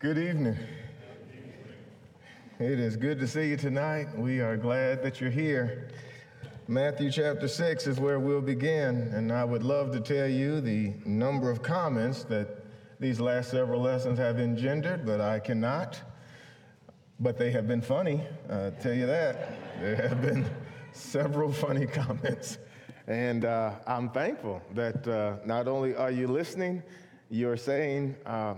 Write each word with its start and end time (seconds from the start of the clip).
Good 0.00 0.16
evening. 0.16 0.56
It 2.60 2.78
is 2.78 2.96
good 2.96 3.18
to 3.18 3.26
see 3.26 3.48
you 3.48 3.56
tonight. 3.56 4.16
We 4.16 4.38
are 4.38 4.56
glad 4.56 5.02
that 5.02 5.20
you're 5.20 5.28
here. 5.28 5.88
Matthew 6.68 7.10
chapter 7.10 7.48
6 7.48 7.88
is 7.88 7.98
where 7.98 8.20
we'll 8.20 8.40
begin, 8.40 9.10
and 9.12 9.32
I 9.32 9.42
would 9.42 9.64
love 9.64 9.90
to 9.90 10.00
tell 10.00 10.28
you 10.28 10.60
the 10.60 10.92
number 11.04 11.50
of 11.50 11.64
comments 11.64 12.22
that 12.24 12.64
these 13.00 13.18
last 13.18 13.50
several 13.50 13.80
lessons 13.80 14.20
have 14.20 14.38
engendered, 14.38 15.04
but 15.04 15.20
I 15.20 15.40
cannot. 15.40 16.00
But 17.18 17.36
they 17.36 17.50
have 17.50 17.66
been 17.66 17.82
funny, 17.82 18.22
I'll 18.48 18.70
tell 18.70 18.94
you 18.94 19.06
that. 19.06 19.80
There 19.80 19.96
have 19.96 20.22
been 20.22 20.46
several 20.92 21.52
funny 21.52 21.86
comments. 21.86 22.58
And 23.08 23.44
uh, 23.44 23.72
I'm 23.84 24.10
thankful 24.10 24.62
that 24.74 25.08
uh, 25.08 25.44
not 25.44 25.66
only 25.66 25.96
are 25.96 26.12
you 26.12 26.28
listening, 26.28 26.84
you're 27.30 27.56
saying, 27.56 28.14
uh, 28.24 28.54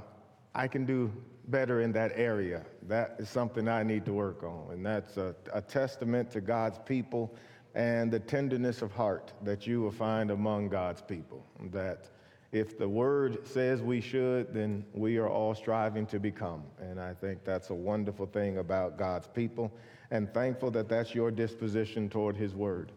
I 0.55 0.69
can 0.69 0.85
do 0.85 1.13
better 1.49 1.81
in 1.81 1.93
that 1.93 2.13
area. 2.15 2.65
That 2.89 3.17
is 3.19 3.29
something 3.29 3.69
I 3.69 3.83
need 3.83 4.05
to 4.07 4.13
work 4.13 4.43
on. 4.43 4.73
And 4.73 4.85
that's 4.85 5.17
a, 5.17 5.35
a 5.53 5.61
testament 5.61 6.31
to 6.33 6.41
God's 6.41 6.79
people 6.79 7.35
and 7.75 8.11
the 8.11 8.19
tenderness 8.19 8.83
of 8.83 8.93
heart 8.93 9.33
that 9.43 9.67
you 9.67 9.81
will 9.81 9.93
find 9.93 10.31
among 10.31 10.69
God's 10.69 11.03
people. 11.03 11.45
That 11.73 12.09
if 12.53 12.79
the 12.79 12.89
word 12.89 13.47
says 13.47 13.81
we 13.81 14.01
should, 14.01 14.53
then 14.53 14.85
we 14.93 15.19
are 15.19 15.29
all 15.29 15.55
striving 15.55 16.07
to 16.07 16.19
become. 16.19 16.65
And 16.81 17.01
I 17.01 17.15
think 17.15 17.45
that's 17.45 17.71
a 17.71 17.75
wonderful 17.75 18.27
thing 18.27 18.59
about 18.59 18.99
God's 18.99 19.29
people, 19.29 19.73
and 20.11 20.33
thankful 20.35 20.73
that 20.73 20.89
that's 20.89 21.15
your 21.15 21.31
disposition 21.31 22.09
toward 22.09 22.37
his 22.37 22.55
word. 22.55 22.91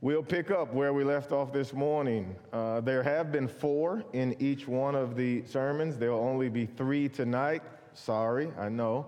We'll 0.00 0.22
pick 0.22 0.52
up 0.52 0.72
where 0.72 0.92
we 0.92 1.02
left 1.02 1.32
off 1.32 1.52
this 1.52 1.72
morning. 1.72 2.36
Uh, 2.52 2.80
there 2.80 3.02
have 3.02 3.32
been 3.32 3.48
four 3.48 4.04
in 4.12 4.40
each 4.40 4.68
one 4.68 4.94
of 4.94 5.16
the 5.16 5.44
sermons. 5.44 5.98
There 5.98 6.12
will 6.12 6.20
only 6.20 6.48
be 6.48 6.66
three 6.66 7.08
tonight. 7.08 7.62
Sorry, 7.94 8.48
I 8.56 8.68
know. 8.68 9.06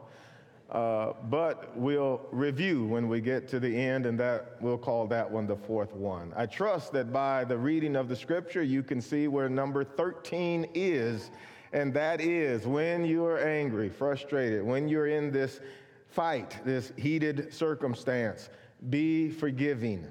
Uh, 0.68 1.12
but 1.28 1.76
we'll 1.76 2.22
review 2.32 2.86
when 2.86 3.08
we 3.08 3.20
get 3.20 3.46
to 3.50 3.60
the 3.60 3.72
end, 3.72 4.04
and 4.04 4.18
that 4.18 4.56
we'll 4.60 4.76
call 4.76 5.06
that 5.06 5.30
one 5.30 5.46
the 5.46 5.54
fourth 5.54 5.94
one. 5.94 6.32
I 6.34 6.46
trust 6.46 6.92
that 6.94 7.12
by 7.12 7.44
the 7.44 7.56
reading 7.56 7.94
of 7.94 8.08
the 8.08 8.16
scripture, 8.16 8.64
you 8.64 8.82
can 8.82 9.00
see 9.00 9.28
where 9.28 9.48
number 9.48 9.84
13 9.84 10.70
is, 10.74 11.30
and 11.72 11.94
that 11.94 12.20
is 12.20 12.66
when 12.66 13.04
you 13.04 13.24
are 13.26 13.38
angry, 13.38 13.90
frustrated, 13.90 14.64
when 14.64 14.88
you're 14.88 15.06
in 15.06 15.30
this 15.30 15.60
fight, 16.08 16.56
this 16.64 16.92
heated 16.96 17.54
circumstance, 17.54 18.48
be 18.88 19.30
forgiving. 19.30 20.04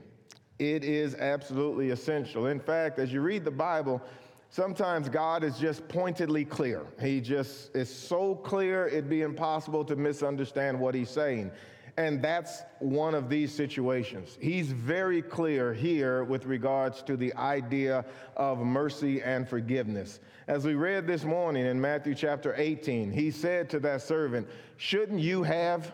It 0.60 0.84
is 0.84 1.16
absolutely 1.16 1.92
essential. 1.92 2.48
In 2.48 2.60
fact, 2.60 3.00
as 3.00 3.14
you 3.14 3.22
read 3.22 3.46
the 3.46 3.52
Bible, 3.52 4.02
sometimes 4.50 5.08
God 5.08 5.44
is 5.44 5.58
just 5.58 5.88
pointedly 5.88 6.44
clear. 6.44 6.86
He 7.02 7.22
just 7.22 7.74
is 7.74 7.94
so 7.94 8.36
clear 8.36 8.88
it'd 8.88 9.10
be 9.10 9.22
impossible 9.22 9.86
to 9.86 9.96
misunderstand 9.96 10.78
what 10.78 10.94
he's 10.94 11.10
saying. 11.10 11.52
And 11.96 12.22
that's 12.22 12.64
one 12.80 13.16
of 13.16 13.30
these 13.30 13.54
situations. 13.54 14.38
He's 14.40 14.72
very 14.72 15.22
clear 15.22 15.74
here 15.74 16.24
with 16.24 16.46
regards 16.46 17.02
to 17.04 17.18
the 17.18 17.34
idea 17.36 18.06
of 18.38 18.60
mercy 18.60 19.22
and 19.22 19.48
forgiveness. 19.48 20.20
As 20.48 20.66
we 20.66 20.76
read 20.76 21.08
this 21.08 21.24
morning 21.24 21.66
in 21.66 21.80
Matthew 21.80 22.16
chapter 22.16 22.54
18, 22.58 23.12
he 23.12 23.32
said 23.32 23.70
to 23.72 23.80
that 23.82 24.02
servant, 24.02 24.48
Shouldn't 24.78 25.20
you 25.20 25.44
have 25.44 25.94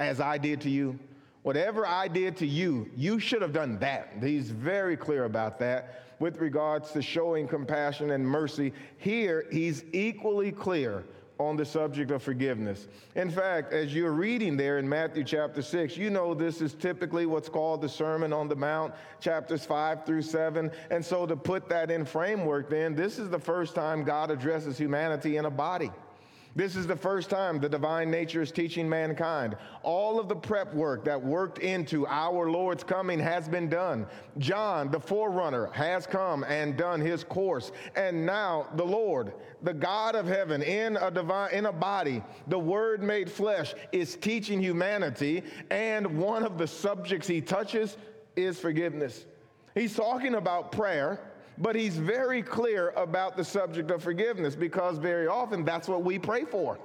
as 0.00 0.20
I 0.20 0.38
did 0.38 0.60
to 0.62 0.70
you? 0.70 0.98
Whatever 1.42 1.86
I 1.86 2.08
did 2.08 2.36
to 2.38 2.46
you, 2.46 2.90
you 2.96 3.18
should 3.18 3.42
have 3.42 3.52
done 3.52 3.78
that. 3.78 4.14
He's 4.20 4.50
very 4.50 4.96
clear 4.96 5.24
about 5.24 5.58
that 5.60 6.04
with 6.18 6.38
regards 6.38 6.90
to 6.92 7.02
showing 7.02 7.46
compassion 7.46 8.10
and 8.10 8.26
mercy. 8.26 8.72
Here, 8.96 9.46
he's 9.50 9.84
equally 9.92 10.50
clear 10.50 11.04
on 11.38 11.56
the 11.56 11.64
subject 11.64 12.10
of 12.10 12.22
forgiveness. 12.22 12.88
In 13.14 13.30
fact, 13.30 13.72
as 13.72 13.94
you're 13.94 14.12
reading 14.12 14.56
there 14.56 14.78
in 14.78 14.88
Matthew 14.88 15.22
chapter 15.22 15.62
6, 15.62 15.96
you 15.96 16.10
know 16.10 16.34
this 16.34 16.60
is 16.60 16.74
typically 16.74 17.26
what's 17.26 17.48
called 17.48 17.80
the 17.80 17.88
Sermon 17.88 18.32
on 18.32 18.48
the 18.48 18.56
Mount, 18.56 18.92
chapters 19.20 19.64
5 19.64 20.04
through 20.04 20.22
7. 20.22 20.70
And 20.90 21.04
so, 21.04 21.26
to 21.26 21.36
put 21.36 21.68
that 21.68 21.90
in 21.90 22.04
framework, 22.04 22.68
then, 22.68 22.96
this 22.96 23.18
is 23.18 23.30
the 23.30 23.38
first 23.38 23.76
time 23.76 24.02
God 24.02 24.32
addresses 24.32 24.76
humanity 24.76 25.36
in 25.36 25.44
a 25.44 25.50
body. 25.50 25.92
This 26.58 26.74
is 26.74 26.88
the 26.88 26.96
first 26.96 27.30
time 27.30 27.60
the 27.60 27.68
divine 27.68 28.10
nature 28.10 28.42
is 28.42 28.50
teaching 28.50 28.88
mankind. 28.88 29.56
All 29.84 30.18
of 30.18 30.28
the 30.28 30.34
prep 30.34 30.74
work 30.74 31.04
that 31.04 31.22
worked 31.22 31.58
into 31.58 32.04
our 32.08 32.50
Lord's 32.50 32.82
coming 32.82 33.20
has 33.20 33.48
been 33.48 33.68
done. 33.68 34.08
John, 34.38 34.90
the 34.90 34.98
forerunner, 34.98 35.70
has 35.72 36.04
come 36.04 36.42
and 36.42 36.76
done 36.76 37.00
his 37.00 37.22
course. 37.22 37.70
And 37.94 38.26
now 38.26 38.66
the 38.74 38.84
Lord, 38.84 39.34
the 39.62 39.72
God 39.72 40.16
of 40.16 40.26
heaven, 40.26 40.60
in 40.62 40.96
a 40.96 41.12
divine 41.12 41.52
in 41.52 41.66
a 41.66 41.72
body, 41.72 42.24
the 42.48 42.58
word 42.58 43.04
made 43.04 43.30
flesh, 43.30 43.72
is 43.92 44.16
teaching 44.16 44.60
humanity. 44.60 45.44
And 45.70 46.18
one 46.18 46.42
of 46.42 46.58
the 46.58 46.66
subjects 46.66 47.28
he 47.28 47.40
touches 47.40 47.96
is 48.34 48.58
forgiveness. 48.58 49.26
He's 49.76 49.94
talking 49.94 50.34
about 50.34 50.72
prayer 50.72 51.20
but 51.60 51.74
he's 51.76 51.96
very 51.96 52.42
clear 52.42 52.90
about 52.90 53.36
the 53.36 53.44
subject 53.44 53.90
of 53.90 54.02
forgiveness 54.02 54.54
because 54.54 54.98
very 54.98 55.26
often 55.26 55.64
that's 55.64 55.88
what 55.88 56.04
we 56.04 56.18
pray 56.18 56.44
for. 56.44 56.78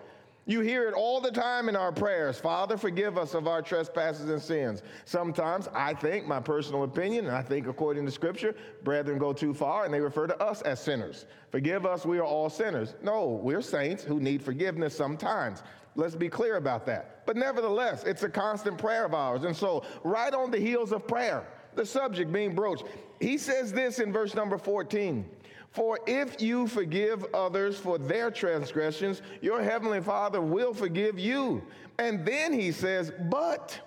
You 0.45 0.59
hear 0.59 0.89
it 0.89 0.94
all 0.94 1.22
the 1.22 1.31
time 1.31 1.69
in 1.69 1.75
our 1.78 1.94
prayers 1.94 2.38
Father, 2.38 2.75
forgive 2.75 3.17
us 3.17 3.34
of 3.34 3.47
our 3.47 3.61
trespasses 3.61 4.29
and 4.29 4.41
sins. 4.41 4.81
Sometimes 5.06 5.69
I 5.73 5.94
think, 5.94 6.28
my 6.28 6.41
personal 6.41 6.84
opinion, 6.84 7.28
and 7.28 7.35
I 7.35 7.41
think 7.41 7.67
according 7.67 8.06
to 8.06 8.11
Scripture, 8.11 8.53
brethren 8.84 9.19
go 9.19 9.31
too 9.31 9.53
far 9.53 9.85
and 9.85 9.94
they 9.94 10.01
refer 10.01 10.28
to 10.28 10.38
us 10.44 10.61
as 10.63 10.81
sinners. 10.81 11.28
Forgive 11.50 11.85
us, 11.85 12.05
we 12.05 12.17
are 12.17 12.25
all 12.25 12.50
sinners. 12.50 12.95
No, 13.01 13.40
we're 13.41 13.61
saints 13.61 14.03
who 14.03 14.19
need 14.19 14.44
forgiveness 14.44 14.95
sometimes. 14.95 15.63
Let's 15.95 16.16
be 16.16 16.28
clear 16.28 16.57
about 16.57 16.85
that. 16.88 17.25
But 17.25 17.38
nevertheless, 17.38 18.03
it's 18.03 18.23
a 18.23 18.29
constant 18.29 18.78
prayer 18.78 19.05
of 19.05 19.13
ours. 19.13 19.44
And 19.44 19.55
so, 19.55 19.85
right 20.03 20.34
on 20.34 20.51
the 20.51 20.59
heels 20.59 20.91
of 20.91 21.07
prayer, 21.07 21.45
the 21.75 21.85
subject 21.85 22.31
being 22.31 22.53
broached. 22.53 22.85
He 23.23 23.38
says 23.38 23.72
this 23.72 24.00
in 24.00 24.11
verse 24.11 24.35
number 24.35 24.57
14 24.57 25.25
For 25.72 25.97
if 26.06 26.41
you 26.41 26.67
forgive 26.67 27.25
others 27.34 27.79
for 27.79 27.97
their 27.97 28.29
transgressions, 28.29 29.22
your 29.41 29.63
heavenly 29.63 30.01
Father 30.01 30.41
will 30.41 30.73
forgive 30.73 31.17
you. 31.17 31.63
And 31.97 32.25
then 32.25 32.51
he 32.51 32.73
says, 32.73 33.13
But, 33.29 33.79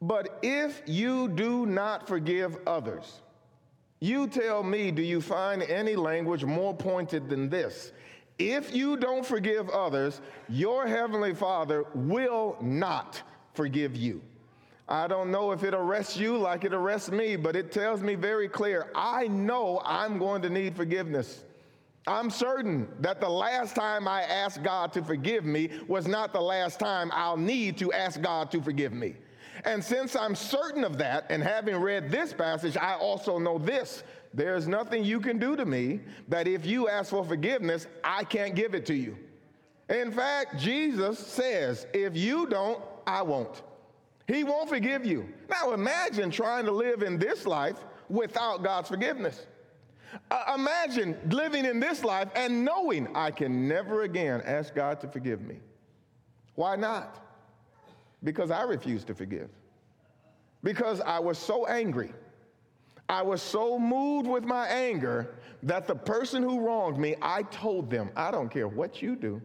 but 0.00 0.38
if 0.42 0.80
you 0.86 1.26
do 1.26 1.66
not 1.66 2.06
forgive 2.06 2.56
others, 2.68 3.20
you 3.98 4.28
tell 4.28 4.62
me, 4.62 4.92
do 4.92 5.02
you 5.02 5.20
find 5.20 5.62
any 5.64 5.96
language 5.96 6.44
more 6.44 6.72
pointed 6.72 7.28
than 7.28 7.48
this? 7.48 7.90
If 8.38 8.72
you 8.72 8.96
don't 8.96 9.26
forgive 9.26 9.68
others, 9.70 10.20
your 10.48 10.86
heavenly 10.86 11.34
Father 11.34 11.84
will 11.94 12.56
not 12.60 13.20
forgive 13.54 13.96
you. 13.96 14.22
I 14.90 15.06
don't 15.06 15.30
know 15.30 15.52
if 15.52 15.62
it 15.62 15.72
arrests 15.72 16.16
you 16.16 16.36
like 16.36 16.64
it 16.64 16.74
arrests 16.74 17.12
me, 17.12 17.36
but 17.36 17.54
it 17.54 17.70
tells 17.70 18.02
me 18.02 18.16
very 18.16 18.48
clear 18.48 18.90
I 18.92 19.28
know 19.28 19.80
I'm 19.84 20.18
going 20.18 20.42
to 20.42 20.50
need 20.50 20.74
forgiveness. 20.74 21.44
I'm 22.08 22.28
certain 22.28 22.88
that 22.98 23.20
the 23.20 23.28
last 23.28 23.76
time 23.76 24.08
I 24.08 24.22
asked 24.22 24.64
God 24.64 24.92
to 24.94 25.02
forgive 25.04 25.44
me 25.44 25.70
was 25.86 26.08
not 26.08 26.32
the 26.32 26.40
last 26.40 26.80
time 26.80 27.10
I'll 27.14 27.36
need 27.36 27.78
to 27.78 27.92
ask 27.92 28.20
God 28.20 28.50
to 28.50 28.60
forgive 28.60 28.92
me. 28.92 29.14
And 29.64 29.84
since 29.84 30.16
I'm 30.16 30.34
certain 30.34 30.82
of 30.82 30.98
that, 30.98 31.26
and 31.30 31.40
having 31.40 31.76
read 31.76 32.10
this 32.10 32.32
passage, 32.32 32.76
I 32.76 32.94
also 32.94 33.38
know 33.38 33.58
this 33.58 34.02
there's 34.32 34.66
nothing 34.66 35.04
you 35.04 35.20
can 35.20 35.38
do 35.38 35.54
to 35.56 35.64
me 35.64 36.00
that 36.28 36.48
if 36.48 36.64
you 36.64 36.88
ask 36.88 37.10
for 37.10 37.24
forgiveness, 37.24 37.86
I 38.02 38.24
can't 38.24 38.54
give 38.54 38.74
it 38.74 38.86
to 38.86 38.94
you. 38.94 39.16
In 39.88 40.10
fact, 40.12 40.58
Jesus 40.58 41.18
says, 41.18 41.86
if 41.92 42.16
you 42.16 42.46
don't, 42.46 42.82
I 43.06 43.22
won't. 43.22 43.62
He 44.30 44.44
won't 44.44 44.68
forgive 44.68 45.04
you. 45.04 45.28
Now 45.48 45.72
imagine 45.72 46.30
trying 46.30 46.64
to 46.66 46.70
live 46.70 47.02
in 47.02 47.18
this 47.18 47.46
life 47.46 47.78
without 48.08 48.62
God's 48.62 48.88
forgiveness. 48.88 49.46
Uh, 50.30 50.54
imagine 50.56 51.16
living 51.30 51.64
in 51.64 51.80
this 51.80 52.04
life 52.04 52.28
and 52.36 52.64
knowing 52.64 53.08
I 53.16 53.32
can 53.32 53.66
never 53.66 54.02
again 54.02 54.40
ask 54.44 54.72
God 54.72 55.00
to 55.00 55.08
forgive 55.08 55.40
me. 55.40 55.58
Why 56.54 56.76
not? 56.76 57.18
Because 58.22 58.52
I 58.52 58.62
refuse 58.62 59.02
to 59.04 59.14
forgive. 59.16 59.50
Because 60.62 61.00
I 61.00 61.18
was 61.18 61.36
so 61.36 61.66
angry. 61.66 62.12
I 63.08 63.22
was 63.22 63.42
so 63.42 63.80
moved 63.80 64.28
with 64.28 64.44
my 64.44 64.68
anger 64.68 65.34
that 65.64 65.88
the 65.88 65.96
person 65.96 66.44
who 66.44 66.60
wronged 66.60 66.98
me, 66.98 67.16
I 67.20 67.42
told 67.44 67.90
them, 67.90 68.10
I 68.14 68.30
don't 68.30 68.48
care 68.48 68.68
what 68.68 69.02
you 69.02 69.16
do, 69.16 69.42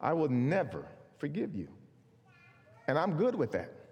I 0.00 0.12
will 0.12 0.28
never 0.28 0.86
forgive 1.18 1.56
you. 1.56 1.66
And 2.86 2.96
I'm 2.96 3.16
good 3.16 3.34
with 3.34 3.50
that. 3.52 3.83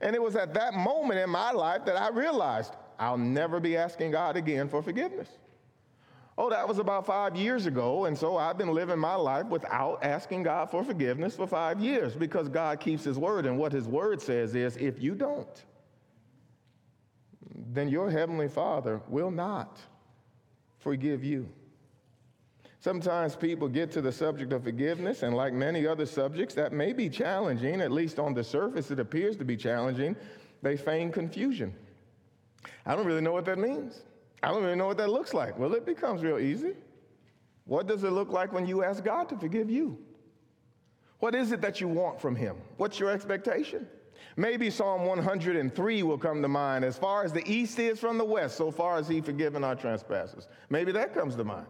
And 0.00 0.14
it 0.14 0.22
was 0.22 0.36
at 0.36 0.54
that 0.54 0.74
moment 0.74 1.20
in 1.20 1.30
my 1.30 1.50
life 1.50 1.84
that 1.84 1.96
I 1.96 2.08
realized 2.08 2.74
I'll 2.98 3.18
never 3.18 3.60
be 3.60 3.76
asking 3.76 4.12
God 4.12 4.36
again 4.36 4.68
for 4.68 4.82
forgiveness. 4.82 5.28
Oh, 6.38 6.48
that 6.48 6.66
was 6.66 6.78
about 6.78 7.04
five 7.04 7.36
years 7.36 7.66
ago. 7.66 8.06
And 8.06 8.16
so 8.16 8.36
I've 8.36 8.56
been 8.56 8.72
living 8.72 8.98
my 8.98 9.14
life 9.14 9.46
without 9.46 10.02
asking 10.02 10.44
God 10.44 10.70
for 10.70 10.82
forgiveness 10.82 11.36
for 11.36 11.46
five 11.46 11.80
years 11.80 12.14
because 12.14 12.48
God 12.48 12.80
keeps 12.80 13.04
His 13.04 13.18
word. 13.18 13.46
And 13.46 13.58
what 13.58 13.72
His 13.72 13.86
word 13.86 14.22
says 14.22 14.54
is 14.54 14.76
if 14.76 15.02
you 15.02 15.14
don't, 15.14 15.64
then 17.72 17.88
your 17.88 18.10
Heavenly 18.10 18.48
Father 18.48 19.02
will 19.08 19.30
not 19.30 19.80
forgive 20.78 21.22
you. 21.22 21.48
Sometimes 22.80 23.36
people 23.36 23.68
get 23.68 23.92
to 23.92 24.00
the 24.00 24.10
subject 24.10 24.54
of 24.54 24.64
forgiveness, 24.64 25.22
and 25.22 25.36
like 25.36 25.52
many 25.52 25.86
other 25.86 26.06
subjects 26.06 26.54
that 26.54 26.72
may 26.72 26.94
be 26.94 27.10
challenging, 27.10 27.82
at 27.82 27.92
least 27.92 28.18
on 28.18 28.32
the 28.32 28.42
surface, 28.42 28.90
it 28.90 28.98
appears 28.98 29.36
to 29.36 29.44
be 29.44 29.54
challenging, 29.54 30.16
they 30.62 30.78
feign 30.78 31.12
confusion. 31.12 31.74
I 32.86 32.96
don't 32.96 33.04
really 33.04 33.20
know 33.20 33.32
what 33.32 33.44
that 33.44 33.58
means. 33.58 34.00
I 34.42 34.48
don't 34.48 34.62
really 34.62 34.76
know 34.76 34.86
what 34.86 34.96
that 34.96 35.10
looks 35.10 35.34
like. 35.34 35.58
Well, 35.58 35.74
it 35.74 35.84
becomes 35.84 36.22
real 36.22 36.38
easy. 36.38 36.72
What 37.66 37.86
does 37.86 38.02
it 38.02 38.12
look 38.12 38.32
like 38.32 38.50
when 38.54 38.66
you 38.66 38.82
ask 38.82 39.04
God 39.04 39.28
to 39.28 39.36
forgive 39.36 39.68
you? 39.70 39.98
What 41.18 41.34
is 41.34 41.52
it 41.52 41.60
that 41.60 41.82
you 41.82 41.88
want 41.88 42.18
from 42.18 42.34
Him? 42.34 42.56
What's 42.78 42.98
your 42.98 43.10
expectation? 43.10 43.86
Maybe 44.36 44.70
Psalm 44.70 45.04
103 45.04 46.02
will 46.02 46.16
come 46.16 46.40
to 46.40 46.48
mind. 46.48 46.86
As 46.86 46.96
far 46.96 47.24
as 47.24 47.32
the 47.32 47.46
east 47.50 47.78
is 47.78 48.00
from 48.00 48.16
the 48.16 48.24
west, 48.24 48.56
so 48.56 48.70
far 48.70 48.96
as 48.96 49.06
He 49.06 49.20
forgiven 49.20 49.64
our 49.64 49.74
trespasses. 49.74 50.48
Maybe 50.70 50.92
that 50.92 51.12
comes 51.12 51.36
to 51.36 51.44
mind. 51.44 51.66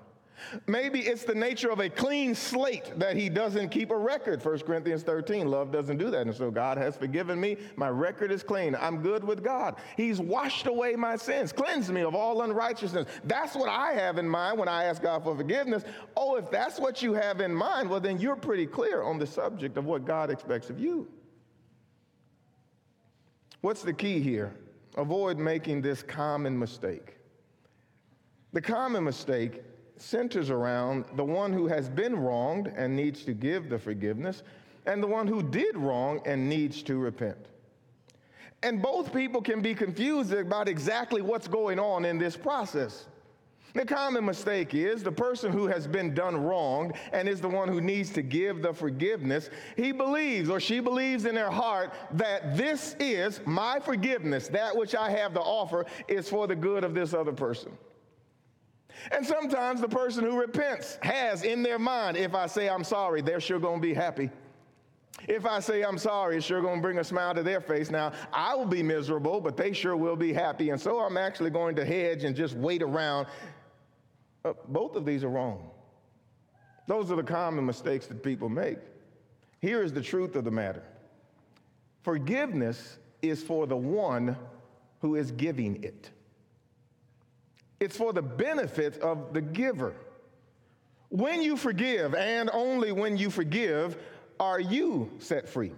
Maybe 0.66 1.00
it's 1.00 1.24
the 1.24 1.34
nature 1.34 1.70
of 1.70 1.80
a 1.80 1.88
clean 1.88 2.34
slate 2.34 2.98
that 2.98 3.16
he 3.16 3.28
doesn't 3.28 3.68
keep 3.70 3.90
a 3.90 3.96
record. 3.96 4.44
1 4.44 4.60
Corinthians 4.60 5.02
13, 5.02 5.48
love 5.48 5.70
doesn't 5.70 5.98
do 5.98 6.10
that. 6.10 6.26
And 6.26 6.34
so 6.34 6.50
God 6.50 6.78
has 6.78 6.96
forgiven 6.96 7.40
me. 7.40 7.56
My 7.76 7.88
record 7.88 8.32
is 8.32 8.42
clean. 8.42 8.76
I'm 8.80 9.02
good 9.02 9.24
with 9.24 9.42
God. 9.42 9.76
He's 9.96 10.20
washed 10.20 10.66
away 10.66 10.96
my 10.96 11.16
sins, 11.16 11.52
cleansed 11.52 11.90
me 11.90 12.02
of 12.02 12.14
all 12.14 12.42
unrighteousness. 12.42 13.06
That's 13.24 13.54
what 13.54 13.68
I 13.68 13.92
have 13.92 14.18
in 14.18 14.28
mind 14.28 14.58
when 14.58 14.68
I 14.68 14.84
ask 14.84 15.02
God 15.02 15.24
for 15.24 15.36
forgiveness. 15.36 15.84
Oh, 16.16 16.36
if 16.36 16.50
that's 16.50 16.78
what 16.78 17.02
you 17.02 17.14
have 17.14 17.40
in 17.40 17.54
mind, 17.54 17.88
well, 17.88 18.00
then 18.00 18.18
you're 18.18 18.36
pretty 18.36 18.66
clear 18.66 19.02
on 19.02 19.18
the 19.18 19.26
subject 19.26 19.76
of 19.76 19.84
what 19.84 20.04
God 20.04 20.30
expects 20.30 20.70
of 20.70 20.78
you. 20.78 21.08
What's 23.60 23.82
the 23.82 23.92
key 23.92 24.20
here? 24.20 24.54
Avoid 24.96 25.38
making 25.38 25.82
this 25.82 26.02
common 26.02 26.58
mistake. 26.58 27.16
The 28.52 28.60
common 28.60 29.04
mistake 29.04 29.62
centers 30.00 30.50
around 30.50 31.04
the 31.16 31.24
one 31.24 31.52
who 31.52 31.66
has 31.66 31.88
been 31.88 32.16
wronged 32.18 32.68
and 32.76 32.94
needs 32.94 33.24
to 33.24 33.32
give 33.32 33.68
the 33.68 33.78
forgiveness, 33.78 34.42
and 34.86 35.02
the 35.02 35.06
one 35.06 35.26
who 35.26 35.42
did 35.42 35.76
wrong 35.76 36.20
and 36.24 36.48
needs 36.48 36.82
to 36.82 36.96
repent. 36.96 37.38
And 38.62 38.82
both 38.82 39.12
people 39.12 39.40
can 39.40 39.60
be 39.60 39.74
confused 39.74 40.32
about 40.32 40.68
exactly 40.68 41.22
what's 41.22 41.48
going 41.48 41.78
on 41.78 42.04
in 42.04 42.18
this 42.18 42.36
process. 42.36 43.06
The 43.72 43.86
common 43.86 44.24
mistake 44.24 44.74
is 44.74 45.02
the 45.02 45.12
person 45.12 45.52
who 45.52 45.68
has 45.68 45.86
been 45.86 46.12
done 46.12 46.36
wrong 46.36 46.92
and 47.12 47.28
is 47.28 47.40
the 47.40 47.48
one 47.48 47.68
who 47.68 47.80
needs 47.80 48.10
to 48.10 48.22
give 48.22 48.62
the 48.62 48.74
forgiveness. 48.74 49.48
He 49.76 49.92
believes 49.92 50.50
or 50.50 50.58
she 50.58 50.80
believes 50.80 51.24
in 51.24 51.36
their 51.36 51.50
heart 51.50 51.92
that 52.12 52.56
this 52.56 52.96
is 52.98 53.40
my 53.46 53.78
forgiveness, 53.78 54.48
that 54.48 54.76
which 54.76 54.96
I 54.96 55.10
have 55.10 55.34
to 55.34 55.40
offer 55.40 55.86
is 56.08 56.28
for 56.28 56.48
the 56.48 56.56
good 56.56 56.82
of 56.82 56.94
this 56.94 57.14
other 57.14 57.32
person. 57.32 57.70
And 59.12 59.26
sometimes 59.26 59.80
the 59.80 59.88
person 59.88 60.24
who 60.24 60.38
repents 60.38 60.98
has 61.02 61.42
in 61.42 61.62
their 61.62 61.78
mind, 61.78 62.16
if 62.16 62.34
I 62.34 62.46
say 62.46 62.68
I'm 62.68 62.84
sorry, 62.84 63.22
they're 63.22 63.40
sure 63.40 63.58
to 63.58 63.78
be 63.78 63.94
happy. 63.94 64.30
If 65.28 65.44
I 65.44 65.60
say 65.60 65.82
I'm 65.82 65.98
sorry, 65.98 66.36
it's 66.36 66.46
sure 66.46 66.60
to 66.60 66.80
bring 66.80 66.98
a 66.98 67.04
smile 67.04 67.34
to 67.34 67.42
their 67.42 67.60
face. 67.60 67.90
Now, 67.90 68.12
I 68.32 68.54
will 68.54 68.66
be 68.66 68.82
miserable, 68.82 69.40
but 69.40 69.56
they 69.56 69.72
sure 69.72 69.96
will 69.96 70.16
be 70.16 70.32
happy. 70.32 70.70
And 70.70 70.80
so 70.80 71.00
I'm 71.00 71.16
actually 71.16 71.50
going 71.50 71.76
to 71.76 71.84
hedge 71.84 72.24
and 72.24 72.34
just 72.34 72.54
wait 72.56 72.82
around. 72.82 73.26
Uh, 74.44 74.54
both 74.68 74.96
of 74.96 75.04
these 75.04 75.22
are 75.24 75.28
wrong. 75.28 75.70
Those 76.86 77.10
are 77.10 77.16
the 77.16 77.22
common 77.22 77.66
mistakes 77.66 78.06
that 78.06 78.22
people 78.22 78.48
make. 78.48 78.78
Here 79.60 79.82
is 79.82 79.92
the 79.92 80.02
truth 80.02 80.36
of 80.36 80.44
the 80.44 80.50
matter 80.50 80.82
forgiveness 82.02 82.98
is 83.20 83.42
for 83.42 83.66
the 83.66 83.76
one 83.76 84.36
who 85.00 85.16
is 85.16 85.30
giving 85.32 85.82
it. 85.84 86.10
It's 87.80 87.96
for 87.96 88.12
the 88.12 88.22
benefit 88.22 88.98
of 88.98 89.32
the 89.32 89.40
giver. 89.40 89.94
When 91.08 91.42
you 91.42 91.56
forgive, 91.56 92.14
and 92.14 92.50
only 92.52 92.92
when 92.92 93.16
you 93.16 93.30
forgive, 93.30 93.96
are 94.38 94.60
you 94.60 95.10
set 95.18 95.48
free. 95.48 95.72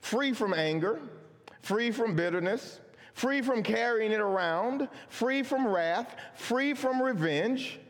Free 0.00 0.32
from 0.32 0.54
anger, 0.54 1.00
free 1.62 1.90
from 1.90 2.14
bitterness, 2.14 2.80
free 3.14 3.42
from 3.42 3.62
carrying 3.62 4.12
it 4.12 4.20
around, 4.20 4.88
free 5.08 5.42
from 5.42 5.66
wrath, 5.66 6.14
free 6.34 6.74
from 6.74 7.02
revenge. 7.02 7.80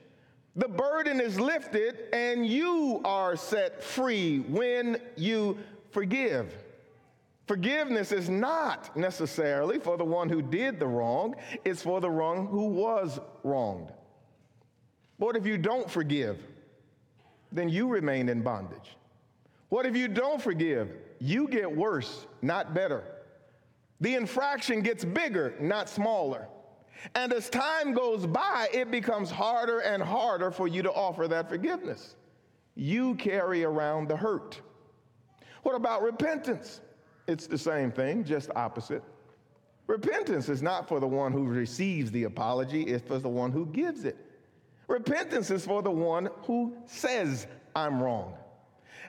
The 0.55 0.69
burden 0.69 1.21
is 1.21 1.39
lifted, 1.39 2.05
and 2.15 2.47
you 2.47 3.03
are 3.05 3.37
set 3.37 3.83
free 3.83 4.39
when 4.39 4.99
you 5.17 5.59
forgive. 5.91 6.55
Forgiveness 7.47 8.11
is 8.11 8.29
not 8.29 8.97
necessarily 8.97 9.79
for 9.79 9.97
the 9.97 10.05
one 10.05 10.29
who 10.29 10.43
did 10.43 10.81
the 10.81 10.87
wrong, 10.87 11.37
it's 11.65 11.83
for 11.83 12.01
the 12.01 12.11
wrong 12.11 12.49
who 12.49 12.67
was 12.67 13.21
wronged. 13.45 13.93
What 15.19 15.37
if 15.37 15.47
you 15.47 15.57
don't 15.57 15.89
forgive? 15.89 16.39
Then 17.53 17.69
you 17.69 17.89
remain 17.89 18.29
in 18.29 18.43
bondage. 18.43 18.97
What 19.69 19.87
if 19.87 19.97
you 19.97 20.09
don't 20.09 20.43
forgive? 20.43 20.91
You 21.21 21.49
get 21.49 21.75
worse, 21.75 22.27
not 22.43 22.75
better. 22.75 23.05
The 24.01 24.15
infraction 24.15 24.83
gets 24.83 25.05
bigger, 25.05 25.55
not 25.61 25.89
smaller. 25.89 26.49
And 27.15 27.33
as 27.33 27.49
time 27.49 27.95
goes 27.95 28.27
by, 28.27 28.69
it 28.73 28.91
becomes 28.91 29.31
harder 29.31 29.81
and 29.81 30.03
harder 30.03 30.51
for 30.51 30.67
you 30.67 30.83
to 30.83 30.93
offer 30.93 31.29
that 31.29 31.49
forgiveness. 31.49 32.17
You 32.75 33.15
carry 33.15 33.65
around 33.65 34.09
the 34.09 34.17
hurt. 34.17 34.61
What 35.63 35.75
about 35.75 36.03
repentance? 36.03 36.81
It's 37.27 37.47
the 37.47 37.59
same 37.59 37.91
thing, 37.91 38.25
just 38.25 38.51
opposite. 38.55 39.03
Repentance 39.87 40.49
is 40.49 40.63
not 40.63 40.89
for 40.89 41.01
the 41.01 41.07
one 41.07 41.33
who 41.33 41.45
receives 41.45 42.11
the 42.11 42.25
apology, 42.25 42.83
it's 42.83 43.07
for 43.07 43.19
the 43.19 43.29
one 43.29 43.53
who 43.53 43.67
gives 43.67 44.05
it. 44.05 44.17
Repentance 44.89 45.51
is 45.51 45.65
for 45.65 45.83
the 45.83 45.91
one 45.91 46.29
who 46.43 46.75
says, 46.87 47.47
I'm 47.75 48.01
wrong. 48.01 48.35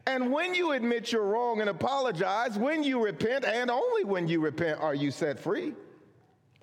And 0.05 0.31
when 0.31 0.53
you 0.53 0.71
admit 0.71 1.11
you're 1.11 1.23
wrong 1.23 1.61
and 1.61 1.69
apologize, 1.69 2.57
when 2.57 2.83
you 2.83 3.03
repent, 3.03 3.45
and 3.45 3.69
only 3.69 4.03
when 4.03 4.27
you 4.27 4.39
repent 4.39 4.79
are 4.79 4.95
you 4.95 5.11
set 5.11 5.39
free. 5.39 5.73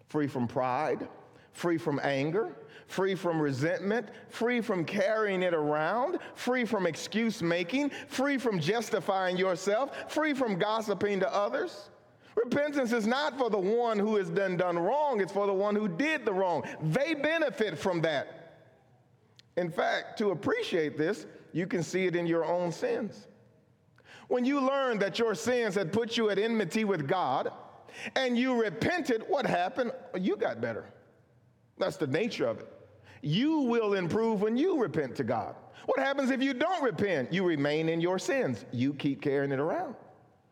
Free 0.08 0.26
from 0.26 0.46
pride, 0.46 1.08
free 1.54 1.78
from 1.78 1.98
anger, 2.02 2.54
free 2.86 3.14
from 3.14 3.40
resentment, 3.40 4.08
free 4.28 4.60
from 4.60 4.84
carrying 4.84 5.42
it 5.42 5.54
around, 5.54 6.18
free 6.34 6.64
from 6.64 6.86
excuse 6.86 7.42
making, 7.42 7.90
free 8.08 8.36
from 8.36 8.60
justifying 8.60 9.36
yourself, 9.36 10.12
free 10.12 10.34
from 10.34 10.58
gossiping 10.58 11.20
to 11.20 11.34
others. 11.34 11.88
Repentance 12.36 12.92
is 12.92 13.06
not 13.06 13.38
for 13.38 13.48
the 13.48 13.58
one 13.58 13.98
who 13.98 14.16
has 14.16 14.28
done 14.28 14.56
done 14.56 14.78
wrong, 14.78 15.20
it's 15.20 15.32
for 15.32 15.46
the 15.46 15.52
one 15.52 15.74
who 15.74 15.88
did 15.88 16.24
the 16.24 16.32
wrong. 16.32 16.64
They 16.82 17.14
benefit 17.14 17.78
from 17.78 18.02
that. 18.02 18.66
In 19.56 19.70
fact, 19.70 20.18
to 20.18 20.32
appreciate 20.32 20.98
this, 20.98 21.26
you 21.52 21.68
can 21.68 21.82
see 21.82 22.06
it 22.06 22.16
in 22.16 22.26
your 22.26 22.44
own 22.44 22.72
sins. 22.72 23.28
When 24.26 24.44
you 24.44 24.60
learned 24.60 25.00
that 25.00 25.18
your 25.18 25.34
sins 25.36 25.76
had 25.76 25.92
put 25.92 26.16
you 26.16 26.30
at 26.30 26.38
enmity 26.38 26.84
with 26.84 27.06
God 27.06 27.52
and 28.16 28.36
you 28.36 28.60
repented, 28.60 29.22
what 29.28 29.46
happened? 29.46 29.92
You 30.18 30.36
got 30.36 30.60
better. 30.60 30.86
That's 31.78 31.96
the 31.96 32.06
nature 32.06 32.46
of 32.46 32.60
it. 32.60 32.68
You 33.22 33.60
will 33.60 33.94
improve 33.94 34.42
when 34.42 34.56
you 34.56 34.80
repent 34.80 35.16
to 35.16 35.24
God. 35.24 35.56
What 35.86 35.98
happens 35.98 36.30
if 36.30 36.42
you 36.42 36.54
don't 36.54 36.82
repent? 36.82 37.32
You 37.32 37.44
remain 37.44 37.88
in 37.88 38.00
your 38.00 38.18
sins. 38.18 38.64
You 38.72 38.94
keep 38.94 39.20
carrying 39.20 39.52
it 39.52 39.58
around. 39.58 39.96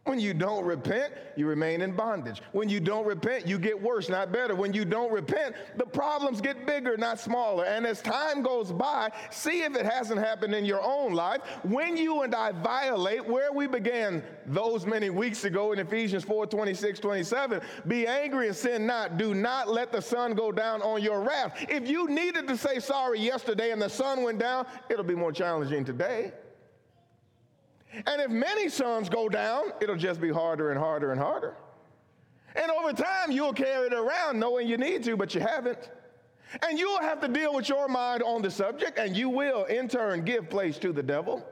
When 0.04 0.18
you 0.18 0.34
don't 0.34 0.64
repent, 0.64 1.12
you 1.36 1.46
remain 1.46 1.80
in 1.80 1.94
bondage. 1.94 2.42
When 2.50 2.68
you 2.68 2.80
don't 2.80 3.06
repent, 3.06 3.46
you 3.46 3.56
get 3.56 3.80
worse, 3.80 4.08
not 4.08 4.32
better. 4.32 4.56
When 4.56 4.72
you 4.72 4.84
don't 4.84 5.12
repent, 5.12 5.54
the 5.76 5.86
problems 5.86 6.40
get 6.40 6.66
bigger, 6.66 6.96
not 6.96 7.20
smaller. 7.20 7.66
And 7.66 7.86
as 7.86 8.02
time 8.02 8.42
goes 8.42 8.72
by, 8.72 9.12
see 9.30 9.62
if 9.62 9.76
it 9.76 9.86
hasn't 9.86 10.18
happened 10.18 10.56
in 10.56 10.64
your 10.64 10.82
own 10.82 11.12
life. 11.12 11.42
When 11.62 11.96
you 11.96 12.22
and 12.22 12.34
I 12.34 12.50
violate 12.50 13.24
where 13.24 13.52
we 13.52 13.68
began 13.68 14.24
those 14.44 14.86
many 14.86 15.08
weeks 15.08 15.44
ago 15.44 15.70
in 15.70 15.78
Ephesians 15.78 16.24
4 16.24 16.48
26, 16.48 16.98
27, 16.98 17.60
be 17.86 18.08
angry 18.08 18.48
and 18.48 18.56
sin 18.56 18.84
not. 18.84 19.18
Do 19.18 19.34
not 19.34 19.70
let 19.70 19.92
the 19.92 20.02
sun 20.02 20.34
go 20.34 20.50
down 20.50 20.82
on 20.82 21.00
your 21.00 21.20
wrath. 21.20 21.64
If 21.68 21.88
you 21.88 22.08
needed 22.08 22.48
to 22.48 22.56
say 22.56 22.80
sorry 22.80 23.20
yesterday 23.20 23.70
and 23.70 23.80
the 23.80 23.88
sun 23.88 24.24
went 24.24 24.40
down, 24.40 24.66
it'll 24.90 25.04
be 25.04 25.14
more 25.14 25.30
challenging 25.30 25.84
today. 25.84 26.32
And 27.94 28.20
if 28.20 28.30
many 28.30 28.68
suns 28.68 29.08
go 29.08 29.28
down, 29.28 29.72
it'll 29.80 29.96
just 29.96 30.20
be 30.20 30.30
harder 30.30 30.70
and 30.70 30.78
harder 30.78 31.12
and 31.12 31.20
harder. 31.20 31.56
And 32.54 32.70
over 32.70 32.92
time, 32.92 33.30
you'll 33.30 33.52
carry 33.52 33.86
it 33.86 33.92
around 33.92 34.38
knowing 34.38 34.68
you 34.68 34.76
need 34.76 35.02
to, 35.04 35.16
but 35.16 35.34
you 35.34 35.40
haven't. 35.40 35.90
And 36.62 36.78
you'll 36.78 37.00
have 37.00 37.20
to 37.20 37.28
deal 37.28 37.54
with 37.54 37.68
your 37.68 37.88
mind 37.88 38.22
on 38.22 38.42
the 38.42 38.50
subject, 38.50 38.98
and 38.98 39.16
you 39.16 39.28
will, 39.28 39.64
in 39.64 39.88
turn, 39.88 40.24
give 40.24 40.50
place 40.50 40.78
to 40.78 40.92
the 40.92 41.02
devil. 41.02 41.46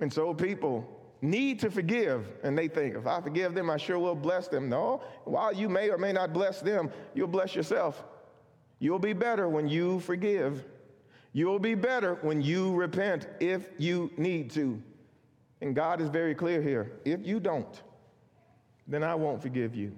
And 0.00 0.12
so 0.12 0.32
people 0.32 0.86
need 1.20 1.60
to 1.60 1.70
forgive, 1.70 2.28
and 2.42 2.56
they 2.56 2.66
think, 2.66 2.96
if 2.96 3.06
I 3.06 3.20
forgive 3.20 3.54
them, 3.54 3.70
I 3.70 3.76
sure 3.76 3.98
will 3.98 4.14
bless 4.14 4.48
them. 4.48 4.68
No, 4.68 5.02
while 5.24 5.52
you 5.52 5.68
may 5.68 5.90
or 5.90 5.98
may 5.98 6.12
not 6.12 6.32
bless 6.32 6.60
them, 6.60 6.90
you'll 7.14 7.28
bless 7.28 7.54
yourself. 7.54 8.02
You'll 8.78 8.98
be 8.98 9.12
better 9.12 9.48
when 9.48 9.68
you 9.68 10.00
forgive. 10.00 10.64
You'll 11.32 11.58
be 11.58 11.74
better 11.74 12.16
when 12.16 12.42
you 12.42 12.74
repent 12.74 13.26
if 13.40 13.68
you 13.78 14.10
need 14.16 14.50
to. 14.52 14.82
And 15.60 15.74
God 15.74 16.00
is 16.00 16.08
very 16.08 16.34
clear 16.34 16.60
here. 16.60 16.92
If 17.04 17.24
you 17.26 17.40
don't, 17.40 17.82
then 18.86 19.02
I 19.02 19.14
won't 19.14 19.40
forgive 19.40 19.74
you. 19.74 19.94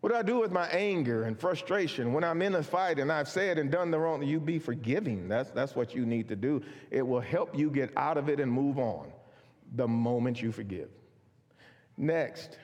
What 0.00 0.10
do 0.10 0.16
I 0.16 0.22
do 0.22 0.40
with 0.40 0.50
my 0.50 0.66
anger 0.68 1.24
and 1.24 1.38
frustration 1.38 2.14
when 2.14 2.24
I'm 2.24 2.40
in 2.40 2.54
a 2.54 2.62
fight 2.62 2.98
and 2.98 3.12
I've 3.12 3.28
said 3.28 3.58
and 3.58 3.70
done 3.70 3.90
the 3.90 3.98
wrong? 3.98 4.22
You 4.22 4.40
be 4.40 4.58
forgiving. 4.58 5.28
That's, 5.28 5.50
that's 5.50 5.76
what 5.76 5.94
you 5.94 6.06
need 6.06 6.26
to 6.28 6.36
do. 6.36 6.62
It 6.90 7.06
will 7.06 7.20
help 7.20 7.56
you 7.56 7.70
get 7.70 7.92
out 7.96 8.16
of 8.16 8.30
it 8.30 8.40
and 8.40 8.50
move 8.50 8.78
on 8.78 9.12
the 9.76 9.86
moment 9.86 10.40
you 10.40 10.52
forgive. 10.52 10.88
Next, 11.98 12.56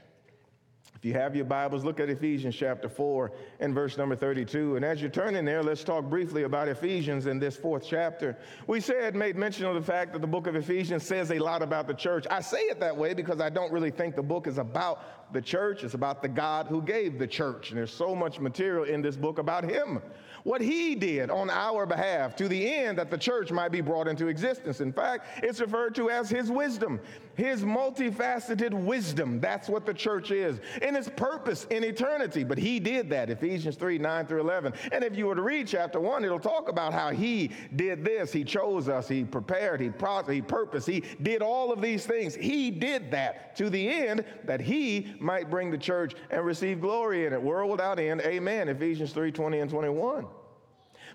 if 0.97 1.05
you 1.05 1.13
have 1.13 1.37
your 1.37 1.45
Bibles, 1.45 1.85
look 1.85 2.01
at 2.01 2.09
Ephesians 2.09 2.57
chapter 2.57 2.89
4 2.89 3.31
and 3.61 3.75
verse 3.75 3.99
number 3.99 4.17
32. 4.17 4.77
And 4.77 4.85
as 4.85 5.03
you're 5.03 5.11
turning 5.11 5.45
there, 5.45 5.63
let's 5.63 5.85
talk 5.85 6.07
briefly 6.07 6.45
about 6.45 6.69
Ephesians 6.69 7.27
in 7.27 7.39
this 7.39 7.55
fourth 7.55 7.85
chapter. 7.87 8.35
We 8.67 8.81
said, 8.81 9.15
made 9.15 9.37
mention 9.37 9.67
of 9.67 9.75
the 9.75 9.83
fact 9.83 10.15
that 10.15 10.21
the 10.21 10.27
book 10.27 10.47
of 10.47 10.57
Ephesians 10.57 11.05
says 11.05 11.31
a 11.31 11.39
lot 11.39 11.61
about 11.61 11.87
the 11.87 11.93
church. 11.93 12.27
I 12.31 12.41
say 12.41 12.61
it 12.61 12.81
that 12.81 12.97
way 12.97 13.13
because 13.13 13.43
I 13.43 13.51
don't 13.51 13.71
really 13.71 13.91
think 13.91 14.17
the 14.17 14.23
book 14.23 14.47
is 14.47 14.57
about 14.57 15.33
the 15.35 15.43
church, 15.43 15.85
it's 15.85 15.95
about 15.95 16.23
the 16.23 16.29
God 16.29 16.67
who 16.67 16.81
gave 16.81 17.19
the 17.19 17.27
church. 17.27 17.71
And 17.71 17.79
there's 17.79 17.93
so 17.93 18.15
much 18.15 18.41
material 18.41 18.85
in 18.85 19.03
this 19.03 19.17
book 19.17 19.39
about 19.39 19.65
Him 19.65 20.01
what 20.47 20.61
he 20.61 20.95
did 20.95 21.29
on 21.29 21.51
our 21.51 21.87
behalf 21.87 22.37
to 22.37 22.47
the 22.47 22.73
end 22.73 22.97
that 22.97 23.11
the 23.11 23.19
church 23.19 23.51
might 23.51 23.73
be 23.73 23.81
brought 23.81 24.07
into 24.07 24.29
existence. 24.29 24.81
In 24.81 24.93
fact, 24.93 25.27
it's 25.43 25.61
referred 25.61 25.97
to 25.97 26.09
as 26.09 26.31
his 26.31 26.53
wisdom, 26.53 27.01
his 27.37 27.63
multifaceted 27.63 28.73
wisdom. 28.73 29.41
That's 29.41 29.69
what 29.69 29.87
the 29.87 29.95
church 29.95 30.31
is 30.31 30.59
in 30.83 30.97
its 30.97 31.09
purpose 31.09 31.67
in 31.71 31.85
eternity. 31.85 32.45
But 32.45 32.59
he 32.59 32.81
did 32.81 33.11
that, 33.11 33.31
Ephesians 33.31 33.77
3 33.77 33.99
9 33.99 34.27
through 34.27 34.41
11. 34.41 34.73
And 34.93 35.05
if 35.05 35.17
you 35.17 35.27
were 35.27 35.35
to 35.35 35.43
read 35.43 35.69
chapter 35.69 36.01
1, 36.01 36.25
it'll 36.25 36.39
talk 36.39 36.69
about 36.69 36.93
how 36.93 37.11
he 37.11 37.51
did 37.75 38.05
this. 38.05 38.33
He 38.33 38.45
chose 38.45 38.89
us, 38.89 39.09
he 39.09 39.25
prepared, 39.25 39.81
he, 39.81 39.91
pro- 39.91 40.25
he 40.25 40.43
purposed, 40.43 40.87
he 40.87 41.05
did 41.23 41.43
all 41.43 41.73
of 41.73 41.81
these 41.81 42.07
things. 42.07 42.35
He 42.35 42.71
did 42.71 43.11
that 43.11 43.57
to 43.57 43.71
the 43.71 43.89
end 43.89 44.25
that 44.45 44.61
he 44.61 45.15
might 45.21 45.51
bring 45.51 45.71
the 45.71 45.79
church 45.79 46.15
and 46.31 46.45
receive 46.45 46.81
glory 46.81 47.27
in 47.27 47.33
it. 47.33 47.43
World 47.43 47.71
without 47.71 47.99
end. 47.99 48.21
Amen. 48.23 48.69
Ephesians 48.69 49.13
3 49.13 49.31
20 49.31 49.61
and 49.61 49.71
21. 49.71 50.27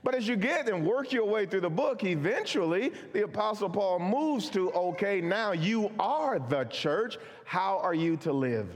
But 0.03 0.15
as 0.15 0.27
you 0.27 0.36
get 0.36 0.67
and 0.67 0.86
work 0.86 1.12
your 1.12 1.25
way 1.25 1.45
through 1.45 1.62
the 1.62 1.69
book, 1.69 2.03
eventually 2.03 2.91
the 3.13 3.24
Apostle 3.24 3.69
Paul 3.69 4.00
moves 4.00 4.50
to 4.51 4.71
okay, 4.71 5.21
now 5.21 5.51
you 5.51 5.91
are 6.00 6.39
the 6.39 6.65
church. 6.65 7.17
How 7.45 7.79
are 7.79 7.93
you 7.93 8.17
to 8.17 8.33
live? 8.33 8.67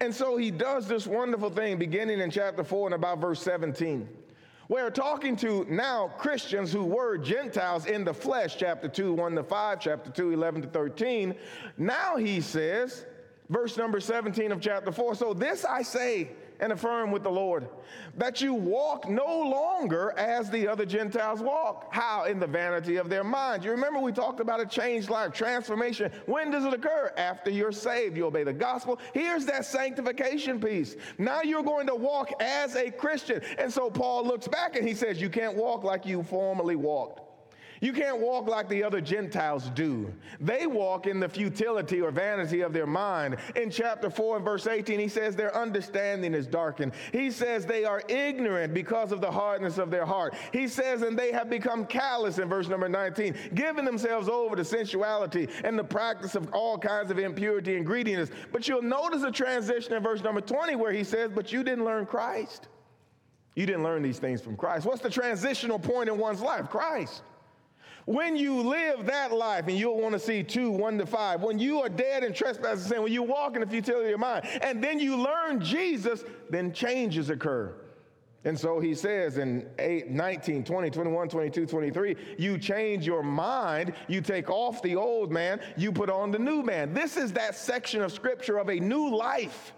And 0.00 0.14
so 0.14 0.36
he 0.36 0.50
does 0.50 0.86
this 0.86 1.06
wonderful 1.06 1.50
thing 1.50 1.78
beginning 1.78 2.20
in 2.20 2.30
chapter 2.30 2.62
4 2.62 2.88
and 2.88 2.94
about 2.94 3.18
verse 3.18 3.42
17. 3.42 4.08
We're 4.68 4.90
talking 4.90 5.34
to 5.36 5.66
now 5.68 6.12
Christians 6.16 6.72
who 6.72 6.84
were 6.84 7.18
Gentiles 7.18 7.86
in 7.86 8.04
the 8.04 8.14
flesh, 8.14 8.56
chapter 8.56 8.86
2, 8.86 9.12
1 9.14 9.34
to 9.34 9.42
5, 9.42 9.80
chapter 9.80 10.10
2, 10.12 10.30
11 10.30 10.62
to 10.62 10.68
13. 10.68 11.34
Now 11.76 12.16
he 12.16 12.40
says, 12.40 13.04
verse 13.48 13.76
number 13.76 13.98
17 13.98 14.52
of 14.52 14.60
chapter 14.60 14.92
4 14.92 15.16
So 15.16 15.34
this 15.34 15.64
I 15.64 15.82
say, 15.82 16.30
and 16.60 16.72
affirm 16.72 17.10
with 17.10 17.22
the 17.22 17.30
Lord 17.30 17.68
that 18.16 18.40
you 18.40 18.54
walk 18.54 19.08
no 19.08 19.24
longer 19.24 20.12
as 20.16 20.50
the 20.50 20.68
other 20.68 20.84
Gentiles 20.84 21.40
walk. 21.40 21.88
How? 21.92 22.24
In 22.24 22.38
the 22.38 22.46
vanity 22.46 22.96
of 22.96 23.08
their 23.08 23.24
minds. 23.24 23.64
You 23.64 23.70
remember 23.70 24.00
we 24.00 24.12
talked 24.12 24.40
about 24.40 24.60
a 24.60 24.66
changed 24.66 25.10
life, 25.10 25.32
transformation. 25.32 26.12
When 26.26 26.50
does 26.50 26.64
it 26.64 26.74
occur? 26.74 27.12
After 27.16 27.50
you're 27.50 27.72
saved, 27.72 28.16
you 28.16 28.26
obey 28.26 28.44
the 28.44 28.52
gospel. 28.52 28.98
Here's 29.14 29.46
that 29.46 29.64
sanctification 29.64 30.60
piece. 30.60 30.96
Now 31.18 31.42
you're 31.42 31.62
going 31.62 31.86
to 31.86 31.94
walk 31.94 32.30
as 32.40 32.76
a 32.76 32.90
Christian. 32.90 33.40
And 33.58 33.72
so 33.72 33.90
Paul 33.90 34.24
looks 34.24 34.48
back 34.48 34.76
and 34.76 34.86
he 34.86 34.94
says, 34.94 35.20
You 35.20 35.30
can't 35.30 35.56
walk 35.56 35.84
like 35.84 36.04
you 36.06 36.22
formerly 36.22 36.76
walked. 36.76 37.29
You 37.80 37.94
can't 37.94 38.20
walk 38.20 38.46
like 38.46 38.68
the 38.68 38.84
other 38.84 39.00
Gentiles 39.00 39.70
do. 39.74 40.12
They 40.38 40.66
walk 40.66 41.06
in 41.06 41.18
the 41.18 41.28
futility 41.28 42.02
or 42.02 42.10
vanity 42.10 42.60
of 42.60 42.74
their 42.74 42.86
mind. 42.86 43.38
In 43.56 43.70
chapter 43.70 44.10
4 44.10 44.36
and 44.36 44.44
verse 44.44 44.66
18, 44.66 45.00
he 45.00 45.08
says 45.08 45.34
their 45.34 45.56
understanding 45.56 46.34
is 46.34 46.46
darkened. 46.46 46.92
He 47.10 47.30
says 47.30 47.64
they 47.64 47.86
are 47.86 48.02
ignorant 48.08 48.74
because 48.74 49.12
of 49.12 49.22
the 49.22 49.30
hardness 49.30 49.78
of 49.78 49.90
their 49.90 50.04
heart. 50.04 50.34
He 50.52 50.68
says, 50.68 51.00
and 51.00 51.18
they 51.18 51.32
have 51.32 51.48
become 51.48 51.86
callous 51.86 52.38
in 52.38 52.50
verse 52.50 52.68
number 52.68 52.88
19, 52.88 53.34
giving 53.54 53.86
themselves 53.86 54.28
over 54.28 54.56
to 54.56 54.64
sensuality 54.64 55.48
and 55.64 55.78
the 55.78 55.84
practice 55.84 56.34
of 56.34 56.52
all 56.52 56.76
kinds 56.76 57.10
of 57.10 57.18
impurity 57.18 57.76
and 57.76 57.86
greediness. 57.86 58.30
But 58.52 58.68
you'll 58.68 58.82
notice 58.82 59.22
a 59.22 59.32
transition 59.32 59.94
in 59.94 60.02
verse 60.02 60.22
number 60.22 60.42
20 60.42 60.76
where 60.76 60.92
he 60.92 61.02
says, 61.02 61.30
But 61.34 61.50
you 61.50 61.64
didn't 61.64 61.86
learn 61.86 62.04
Christ. 62.04 62.68
You 63.54 63.64
didn't 63.64 63.84
learn 63.84 64.02
these 64.02 64.18
things 64.18 64.42
from 64.42 64.56
Christ. 64.56 64.84
What's 64.84 65.02
the 65.02 65.10
transitional 65.10 65.78
point 65.78 66.10
in 66.10 66.18
one's 66.18 66.42
life? 66.42 66.68
Christ. 66.68 67.22
When 68.06 68.36
you 68.36 68.60
live 68.62 69.06
that 69.06 69.32
life, 69.32 69.68
and 69.68 69.76
you'll 69.76 70.00
want 70.00 70.14
to 70.14 70.18
see 70.18 70.42
two, 70.42 70.70
one 70.70 70.98
to 70.98 71.06
five, 71.06 71.42
when 71.42 71.58
you 71.58 71.80
are 71.80 71.88
dead 71.88 72.24
in 72.24 72.32
trespass 72.32 72.78
and 72.78 72.88
sin, 72.88 73.02
when 73.02 73.12
you 73.12 73.22
walk 73.22 73.54
in 73.54 73.60
the 73.60 73.66
futility 73.66 74.04
of 74.04 74.10
your 74.10 74.18
mind, 74.18 74.46
and 74.62 74.82
then 74.82 74.98
you 74.98 75.16
learn 75.16 75.60
Jesus, 75.60 76.24
then 76.48 76.72
changes 76.72 77.30
occur. 77.30 77.74
And 78.44 78.58
so 78.58 78.80
he 78.80 78.94
says 78.94 79.36
in 79.36 79.68
8, 79.78 80.10
19, 80.10 80.64
20, 80.64 80.90
21, 80.90 81.28
22, 81.28 81.66
23, 81.66 82.16
you 82.38 82.56
change 82.56 83.06
your 83.06 83.22
mind, 83.22 83.92
you 84.08 84.22
take 84.22 84.48
off 84.48 84.80
the 84.80 84.96
old 84.96 85.30
man, 85.30 85.60
you 85.76 85.92
put 85.92 86.08
on 86.08 86.30
the 86.30 86.38
new 86.38 86.62
man. 86.62 86.94
This 86.94 87.18
is 87.18 87.34
that 87.34 87.54
section 87.54 88.00
of 88.00 88.12
scripture 88.12 88.56
of 88.56 88.70
a 88.70 88.80
new 88.80 89.14
life. 89.14 89.74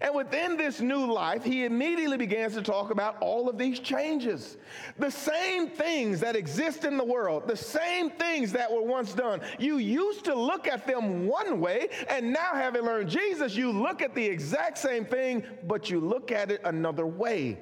And 0.00 0.14
within 0.14 0.56
this 0.56 0.80
new 0.80 1.12
life, 1.12 1.44
he 1.44 1.64
immediately 1.64 2.16
begins 2.16 2.54
to 2.54 2.62
talk 2.62 2.90
about 2.90 3.18
all 3.20 3.48
of 3.48 3.58
these 3.58 3.78
changes. 3.78 4.56
The 4.98 5.10
same 5.10 5.68
things 5.68 6.20
that 6.20 6.36
exist 6.36 6.84
in 6.84 6.96
the 6.96 7.04
world, 7.04 7.46
the 7.46 7.56
same 7.56 8.10
things 8.10 8.52
that 8.52 8.72
were 8.72 8.82
once 8.82 9.14
done. 9.14 9.40
You 9.58 9.78
used 9.78 10.24
to 10.24 10.34
look 10.34 10.66
at 10.66 10.86
them 10.86 11.26
one 11.26 11.60
way, 11.60 11.88
and 12.08 12.32
now 12.32 12.52
having 12.54 12.82
learned 12.82 13.10
Jesus, 13.10 13.54
you 13.54 13.70
look 13.70 14.02
at 14.02 14.14
the 14.14 14.24
exact 14.24 14.78
same 14.78 15.04
thing, 15.04 15.44
but 15.66 15.90
you 15.90 16.00
look 16.00 16.32
at 16.32 16.50
it 16.50 16.60
another 16.64 17.06
way. 17.06 17.58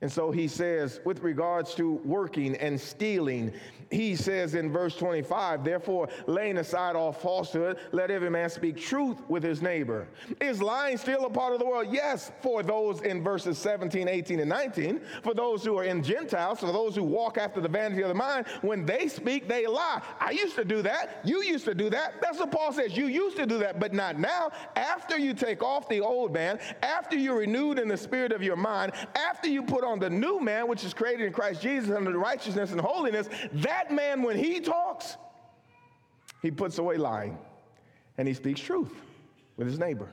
And 0.00 0.10
so 0.10 0.30
he 0.30 0.46
says, 0.46 1.00
with 1.04 1.22
regards 1.22 1.74
to 1.74 1.94
working 2.04 2.54
and 2.56 2.80
stealing, 2.80 3.52
he 3.90 4.14
says 4.16 4.54
in 4.54 4.70
verse 4.70 4.94
25, 4.96 5.64
therefore, 5.64 6.08
laying 6.26 6.58
aside 6.58 6.94
all 6.94 7.12
falsehood, 7.12 7.78
let 7.90 8.10
every 8.10 8.30
man 8.30 8.50
speak 8.50 8.76
truth 8.76 9.16
with 9.28 9.42
his 9.42 9.62
neighbor. 9.62 10.06
Is 10.40 10.62
lying 10.62 10.98
still 10.98 11.24
a 11.24 11.30
part 11.30 11.54
of 11.54 11.58
the 11.58 11.66
world? 11.66 11.88
Yes, 11.90 12.30
for 12.42 12.62
those 12.62 13.00
in 13.00 13.22
verses 13.22 13.58
17, 13.58 14.06
18, 14.06 14.40
and 14.40 14.48
19, 14.48 15.00
for 15.22 15.34
those 15.34 15.64
who 15.64 15.76
are 15.78 15.84
in 15.84 16.02
Gentiles, 16.02 16.60
for 16.60 16.66
those 16.70 16.94
who 16.94 17.02
walk 17.02 17.38
after 17.38 17.60
the 17.60 17.68
vanity 17.68 18.02
of 18.02 18.08
the 18.08 18.14
mind, 18.14 18.46
when 18.60 18.84
they 18.84 19.08
speak, 19.08 19.48
they 19.48 19.66
lie. 19.66 20.02
I 20.20 20.30
used 20.30 20.54
to 20.56 20.64
do 20.64 20.82
that. 20.82 21.20
You 21.24 21.42
used 21.42 21.64
to 21.64 21.74
do 21.74 21.90
that. 21.90 22.20
That's 22.20 22.38
what 22.38 22.52
Paul 22.52 22.72
says. 22.72 22.96
You 22.96 23.06
used 23.06 23.36
to 23.38 23.46
do 23.46 23.58
that, 23.58 23.80
but 23.80 23.94
not 23.94 24.18
now. 24.18 24.50
After 24.76 25.18
you 25.18 25.34
take 25.34 25.62
off 25.62 25.88
the 25.88 26.00
old 26.00 26.32
man, 26.32 26.60
after 26.82 27.16
you're 27.16 27.38
renewed 27.38 27.78
in 27.78 27.88
the 27.88 27.96
spirit 27.96 28.32
of 28.32 28.42
your 28.42 28.56
mind, 28.56 28.92
after 29.14 29.48
you 29.48 29.62
put 29.62 29.82
on 29.88 29.98
the 29.98 30.10
new 30.10 30.38
man, 30.40 30.68
which 30.68 30.84
is 30.84 30.92
created 30.92 31.26
in 31.26 31.32
Christ 31.32 31.62
Jesus 31.62 31.90
under 31.90 32.16
righteousness 32.18 32.72
and 32.72 32.80
holiness, 32.80 33.28
that 33.54 33.90
man, 33.90 34.22
when 34.22 34.36
he 34.36 34.60
talks, 34.60 35.16
he 36.42 36.50
puts 36.50 36.78
away 36.78 36.96
lying 36.96 37.38
and 38.18 38.28
he 38.28 38.34
speaks 38.34 38.60
truth 38.60 38.92
with 39.56 39.66
his 39.66 39.78
neighbor. 39.78 40.10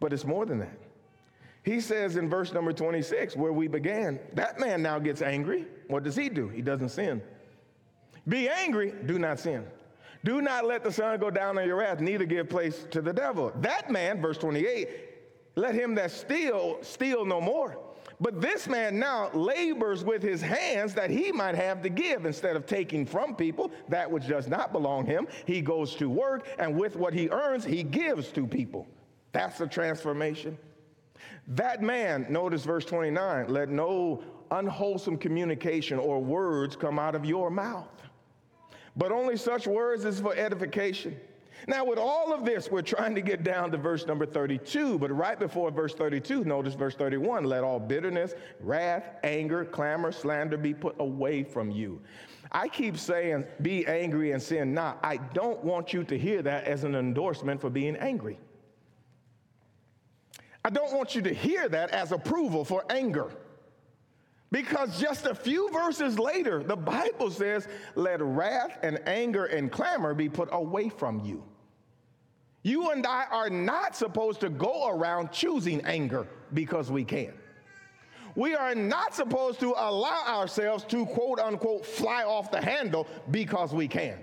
But 0.00 0.12
it's 0.12 0.24
more 0.24 0.46
than 0.46 0.58
that. 0.60 0.78
He 1.62 1.80
says 1.80 2.16
in 2.16 2.30
verse 2.30 2.52
number 2.52 2.72
26, 2.72 3.36
where 3.36 3.52
we 3.52 3.68
began, 3.68 4.18
that 4.34 4.58
man 4.58 4.82
now 4.82 4.98
gets 4.98 5.20
angry. 5.20 5.66
What 5.88 6.02
does 6.02 6.16
he 6.16 6.28
do? 6.28 6.48
He 6.48 6.62
doesn't 6.62 6.88
sin. 6.88 7.20
Be 8.26 8.48
angry, 8.48 8.94
do 9.06 9.18
not 9.18 9.38
sin. 9.38 9.66
Do 10.24 10.40
not 10.40 10.64
let 10.64 10.82
the 10.82 10.90
sun 10.90 11.20
go 11.20 11.30
down 11.30 11.58
on 11.58 11.66
your 11.66 11.76
wrath, 11.76 12.00
neither 12.00 12.24
give 12.24 12.48
place 12.48 12.86
to 12.90 13.02
the 13.02 13.12
devil. 13.12 13.52
That 13.60 13.90
man, 13.90 14.20
verse 14.20 14.38
28, 14.38 14.88
let 15.56 15.74
him 15.74 15.94
that 15.96 16.10
steal, 16.10 16.78
steal 16.82 17.24
no 17.24 17.40
more 17.40 17.78
but 18.20 18.40
this 18.40 18.66
man 18.66 18.98
now 18.98 19.30
labors 19.32 20.02
with 20.02 20.22
his 20.22 20.42
hands 20.42 20.94
that 20.94 21.10
he 21.10 21.30
might 21.30 21.54
have 21.54 21.82
to 21.82 21.88
give 21.88 22.26
instead 22.26 22.56
of 22.56 22.66
taking 22.66 23.06
from 23.06 23.34
people 23.34 23.70
that 23.88 24.10
which 24.10 24.26
does 24.26 24.48
not 24.48 24.72
belong 24.72 25.06
him. 25.06 25.28
He 25.46 25.60
goes 25.60 25.94
to 25.96 26.10
work, 26.10 26.48
and 26.58 26.76
with 26.76 26.96
what 26.96 27.14
he 27.14 27.28
earns, 27.28 27.64
he 27.64 27.82
gives 27.82 28.32
to 28.32 28.46
people. 28.46 28.86
That's 29.32 29.58
the 29.58 29.66
transformation. 29.66 30.58
That 31.48 31.80
man, 31.82 32.26
notice 32.28 32.64
verse 32.64 32.84
29, 32.84 33.48
let 33.48 33.68
no 33.68 34.22
unwholesome 34.50 35.18
communication 35.18 35.98
or 35.98 36.20
words 36.20 36.74
come 36.74 36.98
out 36.98 37.14
of 37.14 37.24
your 37.24 37.50
mouth, 37.50 37.88
but 38.96 39.12
only 39.12 39.36
such 39.36 39.66
words 39.66 40.04
as 40.04 40.20
for 40.20 40.34
edification 40.34 41.18
now, 41.66 41.84
with 41.84 41.98
all 41.98 42.32
of 42.32 42.44
this, 42.44 42.70
we're 42.70 42.82
trying 42.82 43.14
to 43.14 43.20
get 43.20 43.42
down 43.42 43.70
to 43.72 43.76
verse 43.76 44.06
number 44.06 44.24
32, 44.24 44.98
but 44.98 45.10
right 45.10 45.38
before 45.38 45.70
verse 45.70 45.94
32, 45.94 46.44
notice 46.44 46.74
verse 46.74 46.94
31 46.94 47.44
let 47.44 47.64
all 47.64 47.80
bitterness, 47.80 48.34
wrath, 48.60 49.10
anger, 49.24 49.64
clamor, 49.64 50.12
slander 50.12 50.56
be 50.56 50.72
put 50.72 50.94
away 51.00 51.42
from 51.42 51.70
you. 51.70 52.00
I 52.52 52.68
keep 52.68 52.96
saying, 52.96 53.44
be 53.60 53.86
angry 53.86 54.32
and 54.32 54.42
sin 54.42 54.72
not. 54.72 54.98
I 55.02 55.16
don't 55.16 55.62
want 55.64 55.92
you 55.92 56.04
to 56.04 56.16
hear 56.16 56.42
that 56.42 56.64
as 56.64 56.84
an 56.84 56.94
endorsement 56.94 57.60
for 57.60 57.70
being 57.70 57.96
angry. 57.96 58.38
I 60.64 60.70
don't 60.70 60.92
want 60.94 61.14
you 61.14 61.22
to 61.22 61.34
hear 61.34 61.68
that 61.68 61.90
as 61.90 62.12
approval 62.12 62.64
for 62.64 62.84
anger. 62.90 63.30
Because 64.50 64.98
just 64.98 65.26
a 65.26 65.34
few 65.34 65.70
verses 65.70 66.18
later, 66.18 66.62
the 66.62 66.76
Bible 66.76 67.30
says, 67.30 67.68
let 67.94 68.22
wrath 68.22 68.78
and 68.82 68.98
anger 69.06 69.44
and 69.44 69.70
clamor 69.70 70.14
be 70.14 70.28
put 70.28 70.48
away 70.52 70.88
from 70.88 71.20
you. 71.24 71.44
You 72.68 72.90
and 72.90 73.06
I 73.06 73.24
are 73.30 73.48
not 73.48 73.96
supposed 73.96 74.40
to 74.42 74.50
go 74.50 74.90
around 74.90 75.32
choosing 75.32 75.80
anger 75.86 76.26
because 76.52 76.90
we 76.90 77.02
can. 77.02 77.32
We 78.34 78.54
are 78.54 78.74
not 78.74 79.14
supposed 79.14 79.58
to 79.60 79.72
allow 79.74 80.24
ourselves 80.26 80.84
to 80.84 81.06
quote 81.06 81.40
unquote 81.40 81.86
fly 81.86 82.24
off 82.24 82.50
the 82.50 82.60
handle 82.60 83.06
because 83.30 83.72
we 83.72 83.88
can. 83.88 84.18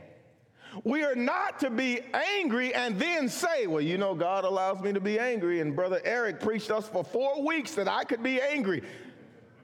We 0.84 1.04
are 1.04 1.16
not 1.16 1.60
to 1.62 1.72
be 1.72 2.02
angry 2.14 2.72
and 2.76 3.00
then 3.00 3.30
say, 3.30 3.66
well, 3.66 3.82
you 3.82 3.98
know, 3.98 4.14
God 4.14 4.44
allows 4.44 4.80
me 4.80 4.94
to 4.94 5.02
be 5.02 5.18
angry. 5.18 5.60
And 5.60 5.76
Brother 5.76 6.00
Eric 6.06 6.40
preached 6.40 6.70
us 6.70 6.88
for 6.88 7.04
four 7.04 7.44
weeks 7.44 7.74
that 7.74 7.88
I 7.88 8.04
could 8.04 8.22
be 8.22 8.40
angry. 8.40 8.84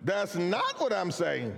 That's 0.03 0.33
not 0.33 0.79
what 0.79 0.91
I'm 0.91 1.11
saying. 1.11 1.55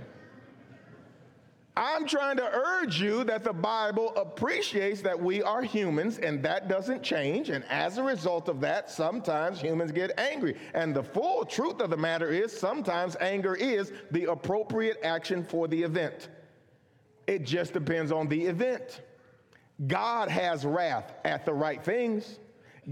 I'm 1.76 2.06
trying 2.06 2.36
to 2.36 2.48
urge 2.48 3.00
you 3.00 3.24
that 3.24 3.42
the 3.42 3.52
Bible 3.52 4.12
appreciates 4.14 5.00
that 5.02 5.20
we 5.20 5.42
are 5.42 5.62
humans 5.62 6.18
and 6.18 6.40
that 6.44 6.68
doesn't 6.68 7.02
change. 7.02 7.50
And 7.50 7.64
as 7.68 7.98
a 7.98 8.02
result 8.02 8.48
of 8.48 8.60
that, 8.60 8.88
sometimes 8.88 9.60
humans 9.60 9.90
get 9.90 10.16
angry. 10.18 10.56
And 10.72 10.94
the 10.94 11.02
full 11.02 11.44
truth 11.44 11.80
of 11.80 11.90
the 11.90 11.96
matter 11.96 12.30
is 12.30 12.56
sometimes 12.56 13.16
anger 13.20 13.56
is 13.56 13.92
the 14.12 14.26
appropriate 14.26 14.98
action 15.02 15.42
for 15.42 15.66
the 15.66 15.82
event. 15.82 16.28
It 17.26 17.44
just 17.44 17.72
depends 17.72 18.12
on 18.12 18.28
the 18.28 18.44
event. 18.44 19.00
God 19.88 20.28
has 20.28 20.64
wrath 20.64 21.12
at 21.24 21.44
the 21.44 21.52
right 21.52 21.82
things. 21.82 22.38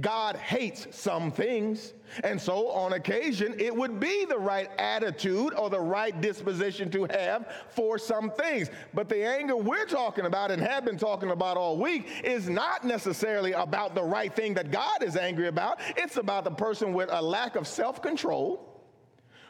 God 0.00 0.36
hates 0.36 0.86
some 0.90 1.30
things. 1.30 1.92
And 2.24 2.40
so, 2.40 2.68
on 2.68 2.94
occasion, 2.94 3.54
it 3.58 3.74
would 3.74 3.98
be 3.98 4.24
the 4.26 4.38
right 4.38 4.70
attitude 4.78 5.54
or 5.54 5.70
the 5.70 5.80
right 5.80 6.18
disposition 6.20 6.90
to 6.90 7.04
have 7.04 7.52
for 7.70 7.98
some 7.98 8.30
things. 8.30 8.68
But 8.92 9.08
the 9.08 9.26
anger 9.26 9.56
we're 9.56 9.86
talking 9.86 10.26
about 10.26 10.50
and 10.50 10.60
have 10.62 10.84
been 10.84 10.98
talking 10.98 11.30
about 11.30 11.56
all 11.56 11.78
week 11.78 12.06
is 12.22 12.48
not 12.48 12.84
necessarily 12.84 13.52
about 13.52 13.94
the 13.94 14.02
right 14.02 14.34
thing 14.34 14.54
that 14.54 14.70
God 14.70 15.02
is 15.02 15.16
angry 15.16 15.48
about. 15.48 15.80
It's 15.96 16.16
about 16.16 16.44
the 16.44 16.50
person 16.50 16.92
with 16.92 17.08
a 17.10 17.20
lack 17.20 17.56
of 17.56 17.66
self 17.66 18.02
control 18.02 18.71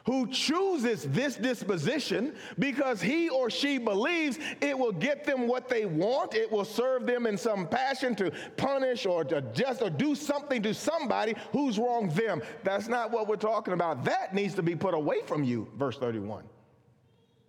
who 0.05 0.27
chooses 0.29 1.05
this 1.05 1.37
disposition 1.37 2.35
because 2.59 3.01
he 3.01 3.29
or 3.29 3.51
she 3.51 3.79
believes 3.79 4.39
it 4.61 4.77
will 4.77 4.93
get 4.93 5.25
them 5.25 5.47
what 5.47 5.69
they 5.69 5.85
want. 5.85 6.35
It 6.35 6.51
will 6.51 6.65
serve 6.65 7.07
them 7.07 7.27
in 7.27 7.37
some 7.37 7.67
passion 7.67 8.15
to 8.17 8.33
punish 8.57 9.07
or 9.07 9.25
to 9.25 9.43
just 9.53 9.83
or 9.83 9.91
do 9.91 10.15
something 10.15 10.63
to 10.63 10.75
somebody 10.75 11.35
who's 11.53 11.79
wronged 11.79 12.13
them. 12.13 12.43
That's 12.65 12.89
not 12.89 13.11
what 13.11 13.29
we're 13.29 13.37
talking 13.37 13.75
about. 13.75 14.05
That 14.05 14.35
needs 14.35 14.55
to 14.55 14.63
be 14.63 14.75
put 14.75 14.95
away 14.95 15.23
from 15.27 15.45
you, 15.45 15.69
verse 15.77 15.99
31. 15.99 16.45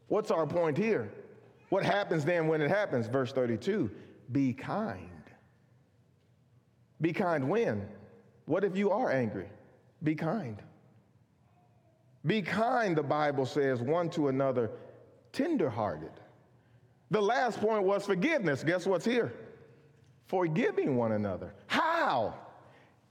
What's 0.08 0.32
our 0.32 0.46
point 0.46 0.78
here? 0.78 1.12
What 1.70 1.84
happens 1.84 2.24
then 2.24 2.48
when 2.48 2.62
it 2.62 2.70
happens? 2.70 3.08
Verse 3.08 3.32
32 3.32 3.90
Be 4.32 4.54
kind. 4.54 5.10
Be 7.02 7.14
kind 7.14 7.50
when? 7.50 7.88
What 8.46 8.64
if 8.64 8.78
you 8.78 8.92
are 8.92 9.12
angry? 9.12 9.50
Be 10.04 10.16
kind. 10.16 10.62
Be 12.26 12.42
kind, 12.42 12.96
the 12.96 13.04
Bible 13.04 13.46
says, 13.46 13.82
one 13.82 14.10
to 14.12 14.30
another, 14.30 14.72
tenderhearted. 15.34 16.12
The 17.12 17.22
last 17.22 17.60
point 17.60 17.84
was 17.84 18.06
forgiveness. 18.06 18.64
Guess 18.64 18.86
what's 18.88 19.06
here? 19.06 19.34
Forgiving 20.28 20.96
one 20.96 21.12
another. 21.12 21.54
How? 21.68 22.34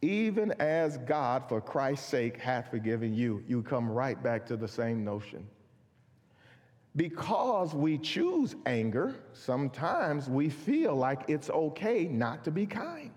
Even 0.00 0.52
as 0.58 0.98
God, 0.98 1.48
for 1.48 1.60
Christ's 1.60 2.08
sake, 2.08 2.38
hath 2.38 2.70
forgiven 2.70 3.14
you. 3.14 3.44
You 3.46 3.62
come 3.62 3.88
right 3.88 4.20
back 4.20 4.46
to 4.46 4.56
the 4.56 4.66
same 4.66 5.04
notion. 5.04 5.46
Because 6.96 7.74
we 7.74 7.98
choose 7.98 8.56
anger, 8.66 9.14
sometimes 9.32 10.28
we 10.28 10.48
feel 10.48 10.96
like 10.96 11.22
it's 11.28 11.48
okay 11.50 12.04
not 12.06 12.44
to 12.44 12.50
be 12.50 12.66
kind. 12.66 13.12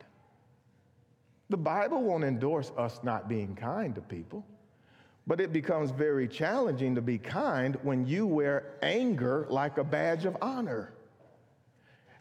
The 1.49 1.57
Bible 1.57 2.03
won't 2.03 2.23
endorse 2.23 2.71
us 2.77 2.99
not 3.03 3.27
being 3.27 3.55
kind 3.55 3.95
to 3.95 4.01
people. 4.01 4.45
But 5.27 5.41
it 5.41 5.51
becomes 5.51 5.91
very 5.91 6.27
challenging 6.27 6.93
to 6.95 7.01
be 7.01 7.17
kind 7.17 7.77
when 7.81 8.05
you 8.05 8.27
wear 8.27 8.73
anger 8.81 9.47
like 9.49 9.77
a 9.77 9.83
badge 9.83 10.25
of 10.25 10.37
honor. 10.41 10.93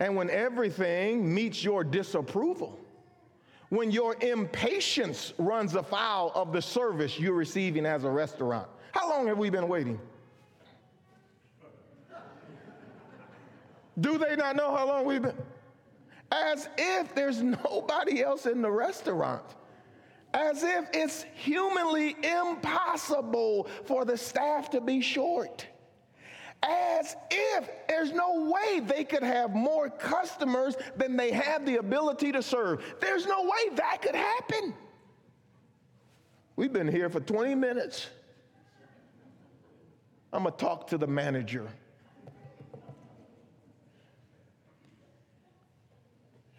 And 0.00 0.16
when 0.16 0.30
everything 0.30 1.32
meets 1.32 1.62
your 1.62 1.84
disapproval, 1.84 2.80
when 3.68 3.90
your 3.90 4.16
impatience 4.22 5.32
runs 5.38 5.74
afoul 5.74 6.32
of 6.34 6.52
the 6.52 6.62
service 6.62 7.18
you're 7.18 7.34
receiving 7.34 7.84
as 7.84 8.04
a 8.04 8.10
restaurant. 8.10 8.68
How 8.92 9.08
long 9.10 9.26
have 9.26 9.38
we 9.38 9.50
been 9.50 9.68
waiting? 9.68 9.98
Do 14.00 14.18
they 14.18 14.36
not 14.36 14.56
know 14.56 14.74
how 14.74 14.86
long 14.86 15.04
we've 15.04 15.22
been? 15.22 15.36
As 16.32 16.68
if 16.78 17.14
there's 17.14 17.42
nobody 17.64 18.22
else 18.22 18.46
in 18.46 18.62
the 18.62 18.70
restaurant 18.70 19.44
as 20.34 20.64
if 20.64 20.86
it's 20.92 21.24
humanly 21.34 22.16
impossible 22.22 23.68
for 23.84 24.04
the 24.04 24.18
staff 24.18 24.68
to 24.70 24.80
be 24.80 25.00
short. 25.00 25.66
As 26.62 27.14
if 27.30 27.70
there's 27.88 28.12
no 28.12 28.50
way 28.50 28.80
they 28.80 29.04
could 29.04 29.22
have 29.22 29.54
more 29.54 29.88
customers 29.88 30.74
than 30.96 31.16
they 31.16 31.30
have 31.30 31.64
the 31.64 31.76
ability 31.76 32.32
to 32.32 32.42
serve. 32.42 32.82
There's 33.00 33.26
no 33.26 33.42
way 33.42 33.76
that 33.76 34.02
could 34.02 34.14
happen. 34.14 34.74
We've 36.56 36.72
been 36.72 36.88
here 36.88 37.08
for 37.08 37.20
20 37.20 37.54
minutes. 37.54 38.08
I'm 40.32 40.42
going 40.42 40.54
to 40.54 40.58
talk 40.58 40.88
to 40.88 40.98
the 40.98 41.06
manager. 41.06 41.68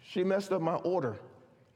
She 0.02 0.24
messed 0.24 0.50
up 0.52 0.62
my 0.62 0.76
order. 0.76 1.18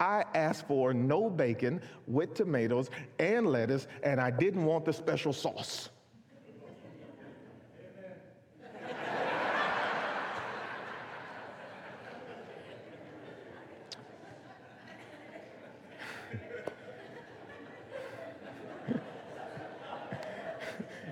I 0.00 0.24
asked 0.34 0.66
for 0.66 0.94
no 0.94 1.28
bacon 1.28 1.82
with 2.06 2.34
tomatoes 2.34 2.90
and 3.18 3.46
lettuce, 3.46 3.86
and 4.02 4.18
I 4.18 4.30
didn't 4.30 4.64
want 4.64 4.86
the 4.86 4.92
special 4.92 5.34
sauce. 5.34 5.90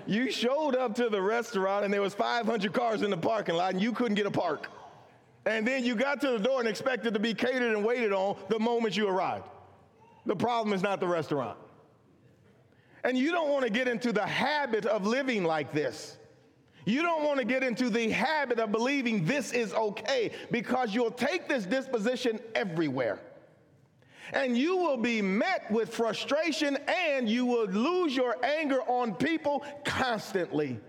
you 0.09 0.31
showed 0.31 0.75
up 0.75 0.95
to 0.95 1.07
the 1.07 1.21
restaurant 1.21 1.85
and 1.85 1.93
there 1.93 2.01
was 2.01 2.15
500 2.15 2.73
cars 2.73 3.03
in 3.03 3.11
the 3.11 3.17
parking 3.17 3.53
lot 3.53 3.73
and 3.73 3.81
you 3.81 3.93
couldn't 3.93 4.15
get 4.15 4.25
a 4.25 4.31
park. 4.31 4.67
And 5.45 5.65
then 5.65 5.83
you 5.83 5.95
got 5.95 6.21
to 6.21 6.31
the 6.31 6.39
door 6.39 6.59
and 6.59 6.67
expected 6.67 7.13
to 7.13 7.19
be 7.19 7.33
catered 7.33 7.75
and 7.75 7.83
waited 7.83 8.11
on 8.11 8.37
the 8.49 8.59
moment 8.59 8.95
you 8.97 9.07
arrived. 9.07 9.45
The 10.25 10.35
problem 10.35 10.73
is 10.73 10.83
not 10.83 10.99
the 10.99 11.07
restaurant. 11.07 11.57
And 13.03 13.17
you 13.17 13.31
don't 13.31 13.49
want 13.49 13.63
to 13.63 13.71
get 13.71 13.87
into 13.87 14.11
the 14.11 14.25
habit 14.25 14.85
of 14.85 15.05
living 15.05 15.43
like 15.43 15.71
this. 15.71 16.17
You 16.85 17.01
don't 17.01 17.23
want 17.23 17.39
to 17.39 17.45
get 17.45 17.63
into 17.63 17.89
the 17.89 18.09
habit 18.09 18.59
of 18.59 18.71
believing 18.71 19.25
this 19.25 19.51
is 19.51 19.73
okay 19.73 20.31
because 20.51 20.93
you'll 20.93 21.11
take 21.11 21.47
this 21.47 21.65
disposition 21.65 22.39
everywhere. 22.55 23.19
And 24.33 24.57
you 24.57 24.77
will 24.77 24.97
be 24.97 25.21
met 25.21 25.69
with 25.71 25.93
frustration 25.93 26.77
and 26.87 27.27
you 27.27 27.45
will 27.45 27.67
lose 27.67 28.15
your 28.15 28.35
anger 28.43 28.81
on 28.81 29.15
people 29.15 29.63
constantly. 29.85 30.79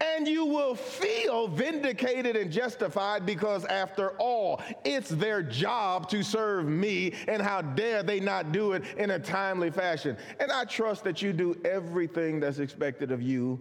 And 0.00 0.26
you 0.26 0.44
will 0.46 0.74
feel 0.74 1.48
vindicated 1.48 2.36
and 2.36 2.50
justified 2.50 3.26
because, 3.26 3.64
after 3.66 4.10
all, 4.18 4.62
it's 4.84 5.10
their 5.10 5.42
job 5.42 6.08
to 6.10 6.22
serve 6.22 6.66
me, 6.66 7.12
and 7.28 7.42
how 7.42 7.60
dare 7.62 8.02
they 8.02 8.20
not 8.20 8.52
do 8.52 8.72
it 8.72 8.84
in 8.96 9.10
a 9.10 9.18
timely 9.18 9.70
fashion. 9.70 10.16
And 10.40 10.50
I 10.50 10.64
trust 10.64 11.04
that 11.04 11.22
you 11.22 11.32
do 11.32 11.60
everything 11.64 12.40
that's 12.40 12.58
expected 12.58 13.10
of 13.10 13.22
you 13.22 13.60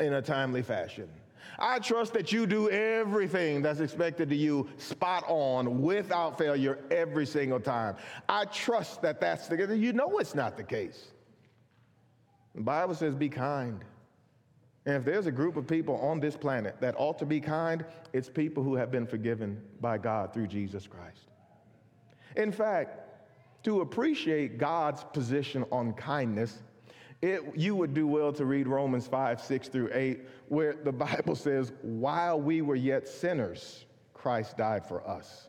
in 0.00 0.14
a 0.14 0.22
timely 0.22 0.62
fashion. 0.62 1.08
I 1.58 1.78
trust 1.78 2.12
that 2.14 2.32
you 2.32 2.46
do 2.46 2.68
everything 2.70 3.62
that's 3.62 3.80
expected 3.80 4.32
of 4.32 4.38
you 4.38 4.68
spot 4.76 5.24
on 5.28 5.82
without 5.82 6.36
failure 6.36 6.80
every 6.90 7.26
single 7.26 7.60
time. 7.60 7.96
I 8.28 8.46
trust 8.46 9.02
that 9.02 9.20
that's 9.20 9.46
the 9.46 9.56
case. 9.56 9.70
You 9.70 9.92
know 9.92 10.18
it's 10.18 10.34
not 10.34 10.56
the 10.56 10.64
case. 10.64 11.12
The 12.54 12.62
Bible 12.62 12.94
says, 12.94 13.14
be 13.14 13.28
kind 13.28 13.84
and 14.86 14.96
if 14.96 15.04
there's 15.04 15.26
a 15.26 15.32
group 15.32 15.56
of 15.56 15.66
people 15.66 15.96
on 15.96 16.20
this 16.20 16.36
planet 16.36 16.76
that 16.80 16.94
ought 16.98 17.18
to 17.18 17.26
be 17.26 17.40
kind, 17.40 17.84
it's 18.12 18.28
people 18.28 18.62
who 18.62 18.74
have 18.74 18.90
been 18.90 19.06
forgiven 19.06 19.60
by 19.80 19.96
God 19.96 20.34
through 20.34 20.48
Jesus 20.48 20.86
Christ. 20.86 21.30
In 22.36 22.52
fact, 22.52 23.00
to 23.64 23.80
appreciate 23.80 24.58
God's 24.58 25.02
position 25.04 25.64
on 25.72 25.94
kindness, 25.94 26.62
it, 27.22 27.40
you 27.54 27.74
would 27.74 27.94
do 27.94 28.06
well 28.06 28.32
to 28.34 28.44
read 28.44 28.68
Romans 28.68 29.06
5, 29.06 29.40
6 29.40 29.68
through 29.68 29.90
8, 29.94 30.20
where 30.48 30.74
the 30.74 30.92
Bible 30.92 31.34
says, 31.34 31.72
While 31.80 32.40
we 32.40 32.60
were 32.60 32.76
yet 32.76 33.08
sinners, 33.08 33.86
Christ 34.12 34.58
died 34.58 34.86
for 34.86 35.06
us. 35.08 35.48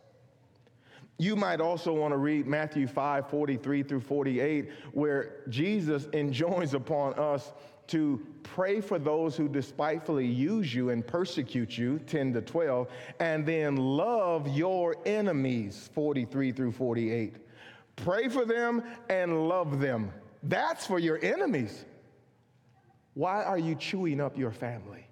You 1.17 1.35
might 1.35 1.59
also 1.59 1.93
want 1.93 2.13
to 2.13 2.17
read 2.17 2.45
Matthew 2.45 2.87
5, 2.87 3.29
43 3.29 3.83
through 3.83 4.01
48, 4.01 4.69
where 4.93 5.43
Jesus 5.49 6.07
enjoins 6.13 6.73
upon 6.73 7.13
us 7.15 7.51
to 7.87 8.25
pray 8.43 8.81
for 8.81 8.97
those 8.97 9.35
who 9.35 9.47
despitefully 9.47 10.25
use 10.25 10.73
you 10.73 10.89
and 10.89 11.05
persecute 11.05 11.77
you, 11.77 11.99
10 11.99 12.33
to 12.33 12.41
12, 12.41 12.87
and 13.19 13.45
then 13.45 13.75
love 13.75 14.47
your 14.47 14.95
enemies, 15.05 15.89
43 15.93 16.51
through 16.51 16.71
48. 16.71 17.35
Pray 17.95 18.27
for 18.27 18.45
them 18.45 18.83
and 19.09 19.47
love 19.47 19.79
them. 19.79 20.11
That's 20.43 20.85
for 20.85 20.99
your 20.99 21.19
enemies. 21.23 21.85
Why 23.13 23.43
are 23.43 23.57
you 23.57 23.75
chewing 23.75 24.19
up 24.19 24.37
your 24.37 24.51
family? 24.51 25.07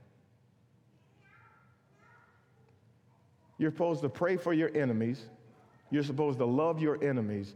You're 3.58 3.72
supposed 3.72 4.02
to 4.02 4.10
pray 4.10 4.36
for 4.36 4.54
your 4.54 4.76
enemies. 4.76 5.26
You're 5.90 6.04
supposed 6.04 6.40
to 6.40 6.46
love 6.46 6.82
your 6.82 7.02
enemies. 7.04 7.54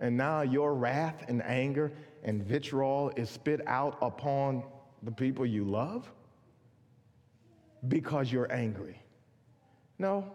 And 0.00 0.16
now 0.16 0.42
your 0.42 0.74
wrath 0.74 1.24
and 1.28 1.42
anger 1.42 1.92
and 2.22 2.42
vitriol 2.42 3.12
is 3.16 3.30
spit 3.30 3.60
out 3.66 3.96
upon 4.02 4.64
the 5.02 5.12
people 5.12 5.46
you 5.46 5.64
love 5.64 6.10
because 7.88 8.32
you're 8.32 8.50
angry. 8.52 9.00
No, 9.98 10.32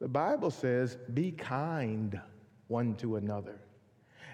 the 0.00 0.08
Bible 0.08 0.50
says, 0.50 0.96
be 1.14 1.32
kind 1.32 2.20
one 2.68 2.94
to 2.96 3.16
another. 3.16 3.60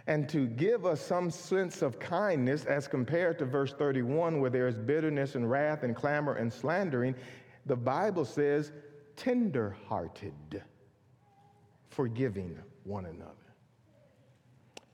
And 0.07 0.29
to 0.31 0.47
give 0.47 0.87
us 0.87 1.03
some 1.03 1.31
sense 1.31 1.83
of 1.83 1.99
kindness 1.99 2.65
as 2.65 2.89
compared 2.89 3.39
to 3.41 3.45
verse 3.45 3.75
31, 3.75 4.41
where 4.41 4.49
there 4.49 4.67
is 4.67 4.79
bitterness 4.79 5.35
and 5.35 5.51
wrath 5.51 5.83
and 5.83 5.95
clamor 5.95 6.35
and 6.35 6.51
slandering, 6.51 7.15
the 7.67 7.77
Bible 7.77 8.25
says, 8.25 8.73
tender 9.17 9.77
hearted, 9.87 10.63
forgiving 11.91 12.59
one 12.85 13.05
another. 13.05 13.35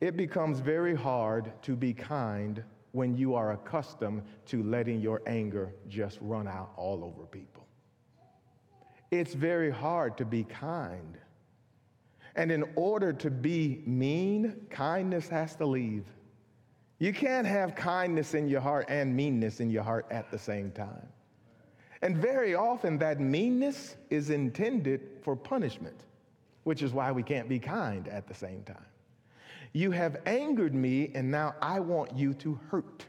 It 0.01 0.17
becomes 0.17 0.61
very 0.61 0.95
hard 0.95 1.53
to 1.63 1.77
be 1.77 1.93
kind 1.93 2.63
when 2.93 3.17
you 3.17 3.35
are 3.35 3.53
accustomed 3.53 4.23
to 4.47 4.63
letting 4.63 5.01
your 5.01 5.21
anger 5.27 5.75
just 5.89 6.19
run 6.21 6.47
out 6.47 6.73
all 6.77 7.05
over 7.05 7.27
people. 7.27 7.67
It's 9.11 9.35
very 9.35 9.71
hard 9.71 10.17
to 10.19 10.25
be 10.25 10.45
kind. 10.45 11.19
And 12.37 12.51
in 12.51 12.65
order 12.75 13.13
to 13.13 13.31
be 13.31 13.83
mean, 13.87 14.67
kindness 14.71 15.29
has 15.29 15.55
to 15.57 15.67
leave. 15.67 16.05
You 16.99 17.13
can't 17.13 17.47
have 17.47 17.75
kindness 17.75 18.35
in 18.35 18.49
your 18.49 18.61
heart 18.61 18.87
and 18.89 19.15
meanness 19.15 19.61
in 19.61 19.71
your 19.71 19.83
heart 19.83 20.07
at 20.11 20.31
the 20.31 20.39
same 20.39 20.71
time. 20.73 21.09
And 22.03 22.17
very 22.17 22.55
often, 22.55 22.99
that 22.99 23.21
meanness 23.21 23.97
is 24.11 24.31
intended 24.31 25.01
for 25.23 25.35
punishment, 25.35 26.05
which 26.65 26.83
is 26.83 26.93
why 26.93 27.11
we 27.13 27.23
can't 27.23 27.49
be 27.49 27.59
kind 27.59 28.09
at 28.09 28.27
the 28.29 28.35
same 28.35 28.63
time. 28.63 28.87
You 29.75 29.91
have 29.91 30.17
angered 30.25 30.75
me, 30.75 31.11
and 31.15 31.31
now 31.31 31.57
I 31.61 31.81
want 31.81 32.17
you 32.17 32.33
to 32.35 32.59
hurt. 32.71 33.05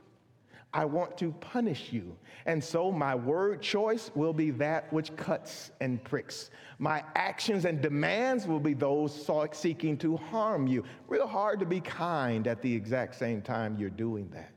I 0.73 0.83
want 0.83 1.17
to 1.19 1.31
punish 1.31 1.93
you. 1.93 2.17
And 2.45 2.61
so 2.61 2.91
my 2.91 3.15
word 3.15 3.61
choice 3.61 4.11
will 4.13 4.33
be 4.33 4.51
that 4.51 4.91
which 4.91 5.15
cuts 5.15 5.71
and 5.79 6.03
pricks. 6.03 6.49
My 6.79 7.01
actions 7.15 7.63
and 7.63 7.81
demands 7.81 8.45
will 8.45 8.59
be 8.59 8.73
those 8.73 9.29
seeking 9.53 9.97
to 9.99 10.17
harm 10.17 10.67
you. 10.67 10.83
Real 11.07 11.27
hard 11.27 11.59
to 11.59 11.65
be 11.65 11.79
kind 11.79 12.45
at 12.45 12.61
the 12.61 12.73
exact 12.73 13.15
same 13.15 13.41
time 13.41 13.77
you're 13.79 13.89
doing 13.89 14.27
that. 14.31 14.51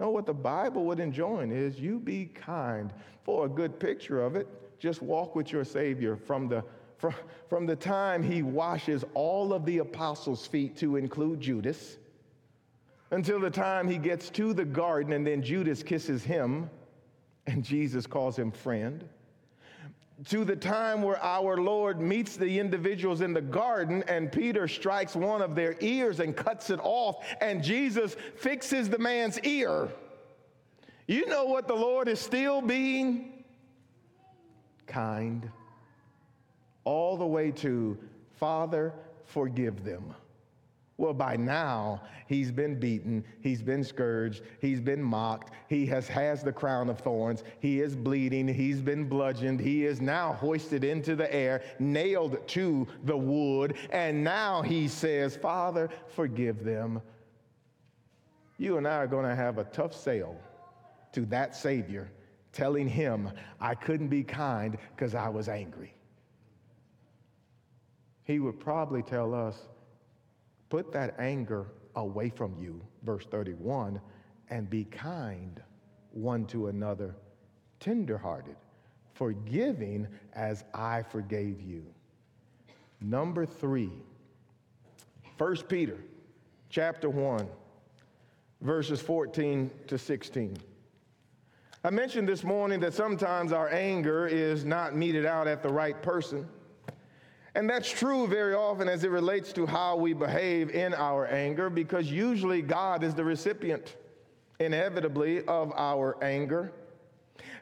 No, 0.00 0.10
what 0.10 0.26
the 0.26 0.32
Bible 0.34 0.84
would 0.86 1.00
enjoin 1.00 1.52
is 1.52 1.78
you 1.78 1.98
be 1.98 2.26
kind. 2.26 2.92
For 3.24 3.46
a 3.46 3.48
good 3.48 3.78
picture 3.78 4.22
of 4.22 4.36
it, 4.36 4.48
just 4.78 5.02
walk 5.02 5.34
with 5.34 5.52
your 5.52 5.64
Savior 5.64 6.16
from 6.16 6.48
the, 6.48 6.64
from, 7.04 7.14
from 7.50 7.66
the 7.66 7.76
time 7.76 8.22
he 8.22 8.42
washes 8.42 9.04
all 9.12 9.52
of 9.52 9.66
the 9.66 9.78
apostles' 9.78 10.46
feet 10.46 10.74
to 10.78 10.96
include 10.96 11.38
Judas 11.38 11.98
until 13.10 13.38
the 13.38 13.50
time 13.50 13.86
he 13.86 13.98
gets 13.98 14.30
to 14.30 14.54
the 14.54 14.64
garden 14.64 15.12
and 15.12 15.26
then 15.26 15.42
Judas 15.42 15.82
kisses 15.82 16.24
him 16.24 16.70
and 17.46 17.62
Jesus 17.62 18.06
calls 18.06 18.38
him 18.38 18.50
friend. 18.50 19.04
To 20.30 20.44
the 20.46 20.56
time 20.56 21.02
where 21.02 21.22
our 21.22 21.58
Lord 21.58 22.00
meets 22.00 22.36
the 22.36 22.58
individuals 22.58 23.20
in 23.20 23.34
the 23.34 23.42
garden 23.42 24.02
and 24.08 24.32
Peter 24.32 24.66
strikes 24.66 25.14
one 25.14 25.42
of 25.42 25.54
their 25.54 25.76
ears 25.80 26.20
and 26.20 26.34
cuts 26.34 26.70
it 26.70 26.80
off, 26.82 27.26
and 27.42 27.62
Jesus 27.62 28.16
fixes 28.36 28.88
the 28.88 28.98
man's 28.98 29.38
ear. 29.40 29.90
You 31.06 31.26
know 31.26 31.44
what 31.44 31.68
the 31.68 31.74
Lord 31.74 32.08
is 32.08 32.18
still 32.20 32.62
being? 32.62 33.44
Kind. 34.86 35.50
All 36.84 37.16
the 37.16 37.26
way 37.26 37.50
to, 37.52 37.98
Father, 38.38 38.92
forgive 39.24 39.84
them. 39.84 40.14
Well, 40.96 41.12
by 41.12 41.36
now, 41.36 42.02
he's 42.28 42.52
been 42.52 42.78
beaten, 42.78 43.24
he's 43.40 43.62
been 43.62 43.82
scourged, 43.82 44.42
he's 44.60 44.80
been 44.80 45.02
mocked, 45.02 45.50
he 45.68 45.86
has, 45.86 46.06
has 46.06 46.44
the 46.44 46.52
crown 46.52 46.88
of 46.88 47.00
thorns, 47.00 47.42
he 47.58 47.80
is 47.80 47.96
bleeding, 47.96 48.46
he's 48.46 48.80
been 48.80 49.08
bludgeoned, 49.08 49.58
he 49.58 49.86
is 49.86 50.00
now 50.00 50.34
hoisted 50.34 50.84
into 50.84 51.16
the 51.16 51.32
air, 51.34 51.62
nailed 51.80 52.46
to 52.48 52.86
the 53.04 53.16
wood, 53.16 53.76
and 53.90 54.22
now 54.22 54.62
he 54.62 54.86
says, 54.86 55.34
Father, 55.36 55.90
forgive 56.14 56.62
them. 56.62 57.02
You 58.56 58.78
and 58.78 58.86
I 58.86 58.98
are 58.98 59.08
going 59.08 59.26
to 59.26 59.34
have 59.34 59.58
a 59.58 59.64
tough 59.64 59.94
sale 59.94 60.36
to 61.12 61.22
that 61.26 61.56
Savior, 61.56 62.08
telling 62.52 62.88
him, 62.88 63.32
I 63.60 63.74
couldn't 63.74 64.08
be 64.08 64.22
kind 64.22 64.78
because 64.94 65.16
I 65.16 65.28
was 65.28 65.48
angry. 65.48 65.92
He 68.24 68.38
would 68.38 68.58
probably 68.58 69.02
tell 69.02 69.34
us, 69.34 69.68
Put 70.70 70.90
that 70.92 71.14
anger 71.20 71.66
away 71.94 72.30
from 72.30 72.56
you, 72.58 72.80
verse 73.04 73.24
31, 73.26 74.00
and 74.50 74.68
be 74.68 74.84
kind 74.84 75.62
one 76.10 76.46
to 76.46 76.66
another, 76.66 77.14
tenderhearted, 77.78 78.56
forgiving 79.12 80.08
as 80.32 80.64
I 80.74 81.02
forgave 81.02 81.60
you. 81.60 81.86
Number 83.00 83.46
three, 83.46 83.92
1 85.38 85.56
Peter 85.68 85.98
chapter 86.70 87.08
1, 87.08 87.46
verses 88.60 89.00
14 89.00 89.70
to 89.86 89.98
16. 89.98 90.56
I 91.84 91.90
mentioned 91.90 92.28
this 92.28 92.42
morning 92.42 92.80
that 92.80 92.94
sometimes 92.94 93.52
our 93.52 93.68
anger 93.68 94.26
is 94.26 94.64
not 94.64 94.96
meted 94.96 95.26
out 95.26 95.46
at 95.46 95.62
the 95.62 95.68
right 95.68 96.02
person. 96.02 96.48
And 97.54 97.70
that's 97.70 97.90
true 97.90 98.26
very 98.26 98.54
often 98.54 98.88
as 98.88 99.04
it 99.04 99.10
relates 99.10 99.52
to 99.52 99.64
how 99.64 99.96
we 99.96 100.12
behave 100.12 100.70
in 100.70 100.92
our 100.92 101.26
anger, 101.26 101.70
because 101.70 102.10
usually 102.10 102.62
God 102.62 103.04
is 103.04 103.14
the 103.14 103.24
recipient, 103.24 103.96
inevitably, 104.58 105.44
of 105.46 105.72
our 105.76 106.22
anger. 106.22 106.72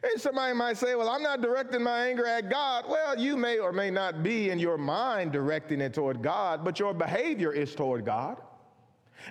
And 0.03 0.19
somebody 0.19 0.53
might 0.53 0.77
say, 0.77 0.95
Well, 0.95 1.09
I'm 1.09 1.21
not 1.21 1.41
directing 1.41 1.83
my 1.83 2.07
anger 2.07 2.25
at 2.25 2.49
God. 2.49 2.85
Well, 2.89 3.17
you 3.17 3.37
may 3.37 3.59
or 3.59 3.71
may 3.71 3.89
not 3.89 4.23
be 4.23 4.49
in 4.49 4.59
your 4.59 4.77
mind 4.77 5.31
directing 5.31 5.79
it 5.79 5.93
toward 5.93 6.21
God, 6.21 6.65
but 6.65 6.79
your 6.79 6.93
behavior 6.93 7.53
is 7.53 7.73
toward 7.75 8.03
God. 8.03 8.37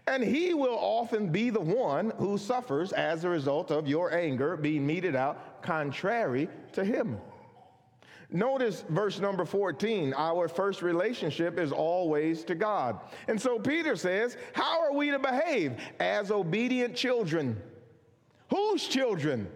And 0.06 0.22
He 0.22 0.54
will 0.54 0.78
often 0.78 1.28
be 1.28 1.50
the 1.50 1.60
one 1.60 2.12
who 2.18 2.38
suffers 2.38 2.92
as 2.92 3.24
a 3.24 3.28
result 3.28 3.70
of 3.70 3.86
your 3.86 4.14
anger 4.14 4.56
being 4.56 4.86
meted 4.86 5.14
out 5.16 5.62
contrary 5.62 6.48
to 6.72 6.84
Him. 6.84 7.18
Notice 8.32 8.84
verse 8.88 9.20
number 9.20 9.44
14. 9.44 10.14
Our 10.16 10.48
first 10.48 10.80
relationship 10.80 11.58
is 11.58 11.70
always 11.70 12.44
to 12.44 12.54
God. 12.54 12.98
And 13.28 13.40
so 13.40 13.58
Peter 13.58 13.94
says, 13.94 14.36
How 14.54 14.80
are 14.82 14.94
we 14.94 15.10
to 15.10 15.18
behave 15.18 15.74
as 16.00 16.30
obedient 16.30 16.96
children? 16.96 17.60
Whose 18.48 18.88
children? 18.88 19.48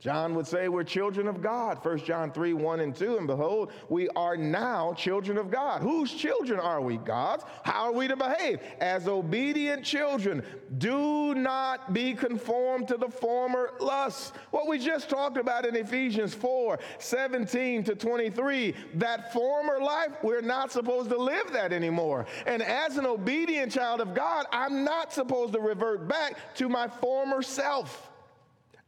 John 0.00 0.34
would 0.34 0.46
say 0.46 0.68
we're 0.68 0.82
children 0.82 1.28
of 1.28 1.42
God. 1.42 1.84
1 1.84 1.98
John 1.98 2.32
3 2.32 2.54
1 2.54 2.80
and 2.80 2.96
2. 2.96 3.18
And 3.18 3.26
behold, 3.26 3.70
we 3.90 4.08
are 4.16 4.34
now 4.34 4.94
children 4.94 5.36
of 5.36 5.50
God. 5.50 5.82
Whose 5.82 6.12
children 6.12 6.58
are 6.58 6.80
we? 6.80 6.96
God's. 6.96 7.44
How 7.64 7.84
are 7.84 7.92
we 7.92 8.08
to 8.08 8.16
behave? 8.16 8.60
As 8.80 9.08
obedient 9.08 9.84
children. 9.84 10.42
Do 10.78 11.34
not 11.34 11.92
be 11.92 12.14
conformed 12.14 12.88
to 12.88 12.96
the 12.96 13.08
former 13.08 13.74
lusts. 13.78 14.32
What 14.52 14.66
we 14.66 14.78
just 14.78 15.10
talked 15.10 15.36
about 15.36 15.66
in 15.66 15.76
Ephesians 15.76 16.32
4 16.32 16.78
17 16.98 17.84
to 17.84 17.94
23. 17.94 18.74
That 18.94 19.34
former 19.34 19.80
life, 19.80 20.12
we're 20.22 20.40
not 20.40 20.72
supposed 20.72 21.10
to 21.10 21.18
live 21.18 21.52
that 21.52 21.74
anymore. 21.74 22.24
And 22.46 22.62
as 22.62 22.96
an 22.96 23.04
obedient 23.04 23.70
child 23.70 24.00
of 24.00 24.14
God, 24.14 24.46
I'm 24.50 24.82
not 24.82 25.12
supposed 25.12 25.52
to 25.52 25.60
revert 25.60 26.08
back 26.08 26.38
to 26.54 26.70
my 26.70 26.88
former 26.88 27.42
self. 27.42 28.09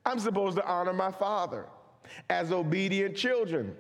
I'm 0.05 0.19
supposed 0.19 0.57
to 0.57 0.67
honor 0.67 0.93
my 0.93 1.11
father 1.13 1.67
as 2.29 2.53
obedient 2.53 3.17
children. 3.17 3.77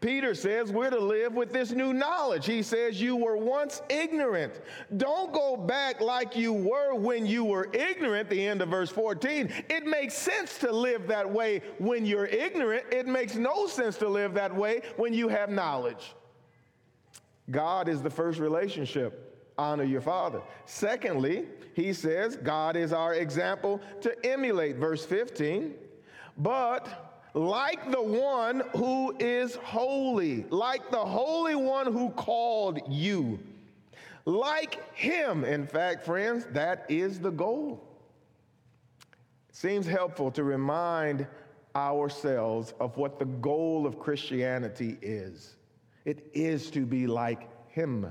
Peter 0.00 0.34
says 0.34 0.70
we're 0.70 0.90
to 0.90 1.00
live 1.00 1.32
with 1.32 1.50
this 1.50 1.70
new 1.70 1.94
knowledge. 1.94 2.44
He 2.44 2.62
says, 2.62 3.00
You 3.00 3.16
were 3.16 3.38
once 3.38 3.80
ignorant. 3.88 4.60
Don't 4.98 5.32
go 5.32 5.56
back 5.56 6.00
like 6.02 6.36
you 6.36 6.52
were 6.52 6.94
when 6.94 7.24
you 7.24 7.42
were 7.42 7.70
ignorant, 7.72 8.28
the 8.28 8.46
end 8.46 8.60
of 8.60 8.68
verse 8.68 8.90
14. 8.90 9.50
It 9.70 9.86
makes 9.86 10.14
sense 10.14 10.58
to 10.58 10.70
live 10.70 11.06
that 11.06 11.30
way 11.30 11.62
when 11.78 12.04
you're 12.04 12.26
ignorant. 12.26 12.84
It 12.92 13.06
makes 13.06 13.34
no 13.34 13.66
sense 13.66 13.96
to 13.98 14.08
live 14.08 14.34
that 14.34 14.54
way 14.54 14.82
when 14.96 15.14
you 15.14 15.28
have 15.28 15.48
knowledge. 15.48 16.14
God 17.50 17.88
is 17.88 18.02
the 18.02 18.10
first 18.10 18.38
relationship 18.38 19.33
honor 19.58 19.84
your 19.84 20.00
father. 20.00 20.42
Secondly, 20.66 21.46
he 21.74 21.92
says 21.92 22.36
God 22.36 22.76
is 22.76 22.92
our 22.92 23.14
example 23.14 23.80
to 24.00 24.14
emulate. 24.24 24.76
Verse 24.76 25.04
15, 25.04 25.74
but 26.38 27.30
like 27.34 27.90
the 27.90 28.02
one 28.02 28.62
who 28.76 29.16
is 29.18 29.56
holy, 29.56 30.44
like 30.50 30.90
the 30.90 31.04
holy 31.04 31.56
one 31.56 31.92
who 31.92 32.10
called 32.10 32.80
you, 32.88 33.38
Like 34.26 34.96
him. 34.96 35.44
In 35.44 35.66
fact, 35.66 36.04
friends, 36.04 36.46
that 36.52 36.86
is 36.88 37.20
the 37.20 37.30
goal. 37.30 37.82
Seems 39.52 39.86
helpful 39.86 40.30
to 40.32 40.44
remind 40.44 41.26
ourselves 41.76 42.72
of 42.80 42.96
what 42.96 43.18
the 43.18 43.26
goal 43.26 43.86
of 43.86 43.98
Christianity 43.98 44.96
is. 45.02 45.56
It 46.04 46.30
is 46.32 46.70
to 46.70 46.86
be 46.86 47.06
like 47.06 47.48
him, 47.68 48.06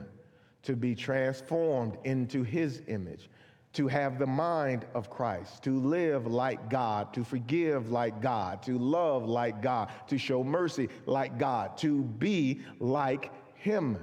to 0.64 0.76
be 0.76 0.96
transformed 0.96 1.98
into 2.04 2.44
his 2.44 2.82
image 2.88 3.30
to 3.74 3.88
have 3.88 4.20
the 4.20 4.28
mind 4.28 4.86
of 4.94 5.10
Christ, 5.10 5.64
to 5.64 5.80
live 5.80 6.28
like 6.28 6.70
God, 6.70 7.12
to 7.14 7.24
forgive 7.24 7.90
like 7.90 8.22
God, 8.22 8.62
to 8.64 8.78
love 8.78 9.26
like 9.26 9.62
God, 9.62 9.90
to 10.08 10.18
show 10.18 10.44
mercy 10.44 10.90
like 11.08 11.40
God, 11.40 11.76
to 11.80 12.04
be 12.04 12.62
like 12.80 13.32
Him. 13.56 13.98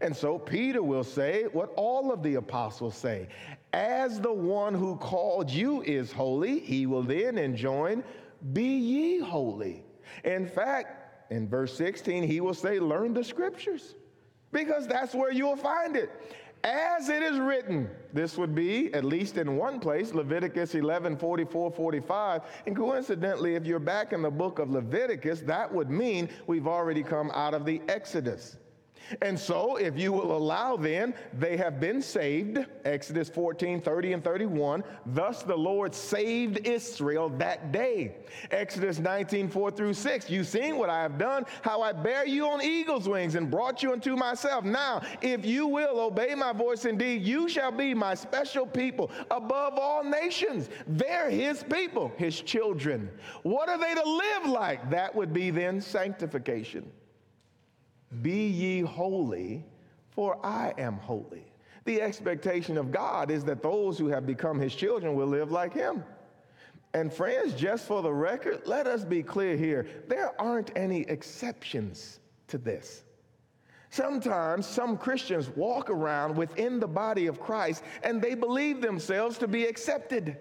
And 0.00 0.16
so 0.16 0.38
Peter 0.38 0.82
will 0.82 1.04
say 1.04 1.44
what 1.52 1.72
all 1.76 2.12
of 2.12 2.22
the 2.22 2.36
apostles 2.36 2.96
say 2.96 3.28
As 3.74 4.20
the 4.20 4.32
one 4.32 4.74
who 4.74 4.96
called 4.96 5.50
you 5.50 5.82
is 5.82 6.12
holy, 6.12 6.58
he 6.58 6.86
will 6.86 7.02
then 7.02 7.36
enjoin, 7.36 8.02
Be 8.52 8.78
ye 8.78 9.18
holy. 9.18 9.84
In 10.24 10.46
fact, 10.46 11.30
in 11.30 11.46
verse 11.46 11.76
16, 11.76 12.22
he 12.22 12.40
will 12.40 12.54
say, 12.54 12.78
Learn 12.78 13.12
the 13.12 13.22
scriptures, 13.22 13.96
because 14.52 14.86
that's 14.86 15.14
where 15.14 15.32
you'll 15.32 15.56
find 15.56 15.96
it. 15.96 16.10
As 16.62 17.08
it 17.08 17.22
is 17.22 17.38
written, 17.38 17.88
this 18.12 18.36
would 18.36 18.54
be, 18.54 18.92
at 18.92 19.02
least 19.02 19.38
in 19.38 19.56
one 19.56 19.80
place, 19.80 20.12
Leviticus 20.12 20.74
11 20.74 21.16
44 21.16 21.70
45. 21.70 22.42
And 22.66 22.76
coincidentally, 22.76 23.54
if 23.54 23.64
you're 23.64 23.78
back 23.78 24.12
in 24.12 24.20
the 24.20 24.30
book 24.30 24.58
of 24.58 24.70
Leviticus, 24.70 25.40
that 25.42 25.72
would 25.72 25.88
mean 25.88 26.28
we've 26.46 26.66
already 26.66 27.02
come 27.02 27.30
out 27.32 27.54
of 27.54 27.64
the 27.64 27.80
Exodus. 27.88 28.58
And 29.22 29.38
so, 29.38 29.76
if 29.76 29.98
you 29.98 30.12
will 30.12 30.36
allow, 30.36 30.76
then 30.76 31.14
they 31.38 31.56
have 31.56 31.80
been 31.80 32.00
saved. 32.02 32.64
Exodus 32.84 33.28
14, 33.28 33.80
30, 33.80 34.12
and 34.12 34.24
31. 34.24 34.84
Thus 35.06 35.42
the 35.42 35.56
Lord 35.56 35.94
saved 35.94 36.66
Israel 36.66 37.28
that 37.38 37.72
day. 37.72 38.16
Exodus 38.50 38.98
19, 38.98 39.48
4 39.48 39.70
through 39.70 39.94
6. 39.94 40.30
You've 40.30 40.46
seen 40.46 40.76
what 40.76 40.90
I 40.90 41.02
have 41.02 41.18
done, 41.18 41.44
how 41.62 41.82
I 41.82 41.92
bear 41.92 42.26
you 42.26 42.46
on 42.46 42.62
eagle's 42.62 43.08
wings 43.08 43.34
and 43.34 43.50
brought 43.50 43.82
you 43.82 43.92
unto 43.92 44.16
myself. 44.16 44.64
Now, 44.64 45.02
if 45.22 45.44
you 45.44 45.66
will 45.66 46.00
obey 46.00 46.34
my 46.34 46.52
voice 46.52 46.84
indeed, 46.84 47.22
you 47.22 47.48
shall 47.48 47.72
be 47.72 47.94
my 47.94 48.14
special 48.14 48.66
people 48.66 49.10
above 49.30 49.78
all 49.78 50.04
nations. 50.04 50.68
They're 50.86 51.30
his 51.30 51.64
people, 51.64 52.12
his 52.16 52.40
children. 52.40 53.10
What 53.42 53.68
are 53.68 53.78
they 53.78 53.94
to 53.94 54.08
live 54.08 54.46
like? 54.46 54.90
That 54.90 55.14
would 55.14 55.32
be 55.32 55.50
then 55.50 55.80
sanctification. 55.80 56.90
Be 58.22 58.46
ye 58.48 58.80
holy, 58.80 59.64
for 60.10 60.44
I 60.44 60.74
am 60.78 60.94
holy. 60.94 61.44
The 61.84 62.02
expectation 62.02 62.76
of 62.76 62.92
God 62.92 63.30
is 63.30 63.44
that 63.44 63.62
those 63.62 63.98
who 63.98 64.08
have 64.08 64.26
become 64.26 64.58
his 64.58 64.74
children 64.74 65.14
will 65.14 65.26
live 65.26 65.50
like 65.50 65.72
him. 65.72 66.04
And 66.92 67.12
friends, 67.12 67.54
just 67.54 67.86
for 67.86 68.02
the 68.02 68.12
record, 68.12 68.62
let 68.66 68.86
us 68.86 69.04
be 69.04 69.22
clear 69.22 69.56
here 69.56 69.86
there 70.08 70.38
aren't 70.40 70.76
any 70.76 71.02
exceptions 71.02 72.18
to 72.48 72.58
this. 72.58 73.04
Sometimes 73.90 74.66
some 74.66 74.96
Christians 74.96 75.48
walk 75.50 75.90
around 75.90 76.36
within 76.36 76.78
the 76.78 76.88
body 76.88 77.26
of 77.26 77.40
Christ 77.40 77.82
and 78.02 78.20
they 78.20 78.34
believe 78.34 78.80
themselves 78.80 79.38
to 79.38 79.48
be 79.48 79.64
accepted 79.64 80.36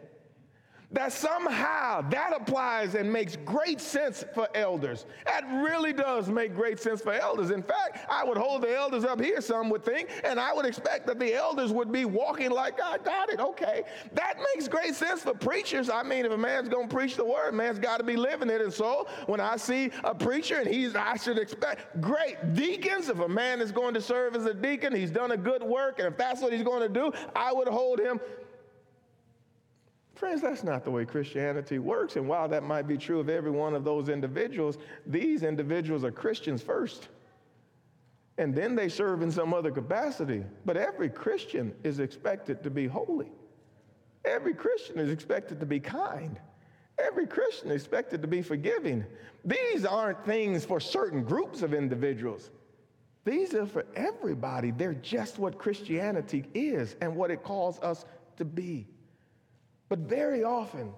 that 0.92 1.14
somehow 1.14 2.02
that 2.10 2.34
applies 2.36 2.96
and 2.96 3.12
makes 3.12 3.36
great 3.46 3.80
sense 3.80 4.26
for 4.34 4.48
elders. 4.56 5.06
That 5.26 5.46
really 5.64 5.94
does 5.94 6.30
make 6.30 6.56
great 6.56 6.80
sense 6.80 7.02
for 7.02 7.14
elders. 7.14 7.52
In 7.52 7.62
fact, 7.62 8.08
I 8.10 8.24
would 8.24 8.38
hold 8.38 8.64
the 8.64 8.76
elders 8.76 9.06
up 9.06 9.22
here, 9.22 9.40
some 9.42 9.70
would 9.70 9.84
think, 9.84 10.10
and 10.24 10.40
I 10.40 10.52
would 10.52 10.66
expect 10.66 11.06
that 11.08 11.20
the 11.20 11.34
elders 11.34 11.72
would 11.72 11.92
be 11.92 12.06
walking 12.06 12.50
like, 12.50 12.82
I 12.82 12.98
got 12.98 13.30
it, 13.30 13.40
okay. 13.40 13.84
That 14.14 14.38
makes 14.54 14.68
great 14.68 14.96
sense 14.96 15.22
for 15.22 15.34
preachers. 15.34 15.90
I 15.90 16.02
mean, 16.02 16.26
if 16.26 16.32
a 16.32 16.38
man's 16.38 16.70
going 16.70 16.90
to 16.90 16.96
preach 16.96 17.16
the 17.16 17.26
word, 17.26 17.54
man's 17.54 17.78
got 17.80 17.98
to 17.98 18.04
be 18.04 18.16
living 18.16 18.50
it. 18.50 18.62
And 18.62 18.74
so 18.74 19.08
when 19.28 19.40
I 19.40 19.58
see 19.58 19.92
a 20.04 20.16
preacher 20.16 20.60
and 20.60 20.68
he's, 20.68 20.96
I 20.96 21.18
should 21.18 21.38
expect, 21.38 22.02
great. 22.02 22.56
Deacons, 22.56 23.10
if 23.10 23.20
a 23.20 23.30
man 23.30 23.62
is 23.62 23.72
going 23.72 23.94
to 23.94 24.02
serve 24.02 24.36
as 24.36 24.46
a 24.46 24.54
deacon, 24.54 24.96
he's 24.96 25.12
done 25.12 25.32
a 25.32 25.38
good 25.38 25.62
work, 25.62 26.00
and 26.00 26.08
if 26.08 26.18
that's 26.18 26.42
what 26.42 26.52
he's 26.52 26.64
going 26.64 26.82
to 26.82 26.90
do, 26.90 27.12
I 27.36 27.54
would 27.54 27.68
hold 27.68 28.00
him 28.00 28.20
Friends, 30.20 30.42
that's 30.42 30.66
not 30.66 30.84
the 30.84 30.92
way 30.92 31.06
Christianity 31.06 31.80
works. 31.80 32.18
And 32.18 32.28
while 32.28 32.50
that 32.50 32.62
might 32.62 32.90
be 32.90 32.98
true 32.98 33.22
of 33.22 33.30
every 33.30 33.52
one 33.52 33.74
of 33.74 33.86
those 33.86 34.10
individuals, 34.10 34.78
these 35.06 35.44
individuals 35.44 36.04
are 36.04 36.12
Christians 36.12 36.62
first. 36.62 37.08
And 38.38 38.54
then 38.54 38.76
they 38.76 38.90
serve 38.90 39.22
in 39.22 39.32
some 39.32 39.54
other 39.54 39.72
capacity. 39.72 40.44
But 40.66 40.76
every 40.76 41.08
Christian 41.08 41.74
is 41.86 42.00
expected 42.00 42.64
to 42.64 42.70
be 42.70 42.86
holy. 42.86 43.32
Every 44.26 44.54
Christian 44.54 45.00
is 45.00 45.10
expected 45.10 45.62
to 45.62 45.66
be 45.66 45.80
kind. 45.80 46.38
Every 46.98 47.26
Christian 47.26 47.72
is 47.72 47.82
expected 47.82 48.22
to 48.22 48.28
be 48.28 48.42
forgiving. 48.42 49.06
These 49.46 49.86
aren't 49.86 50.26
things 50.26 50.66
for 50.66 50.82
certain 50.82 51.24
groups 51.24 51.62
of 51.62 51.74
individuals. 51.74 52.52
These 53.24 53.54
are 53.54 53.66
for 53.66 53.86
everybody. 53.96 54.72
They're 54.72 54.96
just 54.96 55.40
what 55.40 55.58
Christianity 55.58 56.44
is 56.54 56.98
and 57.00 57.16
what 57.16 57.32
it 57.32 57.42
calls 57.42 57.80
us 57.80 58.04
to 58.36 58.44
be. 58.44 58.90
But 59.90 60.00
very 60.00 60.44
often, 60.44 60.94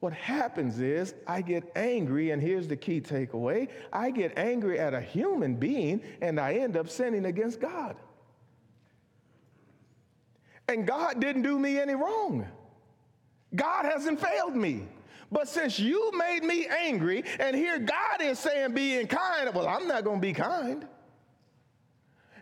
what 0.00 0.12
happens 0.12 0.80
is 0.80 1.14
I 1.26 1.42
get 1.42 1.70
angry, 1.76 2.30
and 2.30 2.40
here's 2.42 2.66
the 2.66 2.76
key 2.76 3.00
takeaway 3.00 3.68
I 3.92 4.10
get 4.10 4.38
angry 4.38 4.78
at 4.80 4.94
a 4.94 5.00
human 5.00 5.56
being, 5.56 6.02
and 6.20 6.40
I 6.40 6.54
end 6.54 6.76
up 6.76 6.88
sinning 6.88 7.26
against 7.26 7.60
God. 7.60 7.96
And 10.68 10.86
God 10.86 11.20
didn't 11.20 11.42
do 11.42 11.58
me 11.58 11.78
any 11.78 11.94
wrong. 11.94 12.46
God 13.54 13.84
hasn't 13.84 14.20
failed 14.20 14.56
me. 14.56 14.86
But 15.30 15.48
since 15.48 15.78
you 15.78 16.10
made 16.16 16.44
me 16.44 16.66
angry, 16.66 17.24
and 17.40 17.56
here 17.56 17.78
God 17.78 18.20
is 18.20 18.38
saying 18.38 18.74
being 18.74 19.06
kind, 19.06 19.54
well, 19.54 19.66
I'm 19.66 19.88
not 19.88 20.04
going 20.04 20.20
to 20.20 20.26
be 20.26 20.32
kind. 20.32 20.86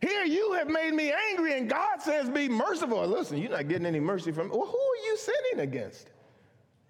Here 0.01 0.25
you 0.25 0.55
have 0.55 0.69
made 0.69 0.95
me 0.95 1.13
angry, 1.13 1.30
God 1.71 2.03
says, 2.03 2.29
Be 2.29 2.49
merciful. 2.49 3.07
Listen, 3.07 3.39
you're 3.39 3.51
not 3.51 3.69
getting 3.69 3.87
any 3.87 4.01
mercy 4.01 4.33
from 4.33 4.49
me. 4.49 4.57
Well, 4.57 4.67
who 4.67 4.77
are 4.77 5.07
you 5.07 5.17
sinning 5.17 5.61
against? 5.61 6.11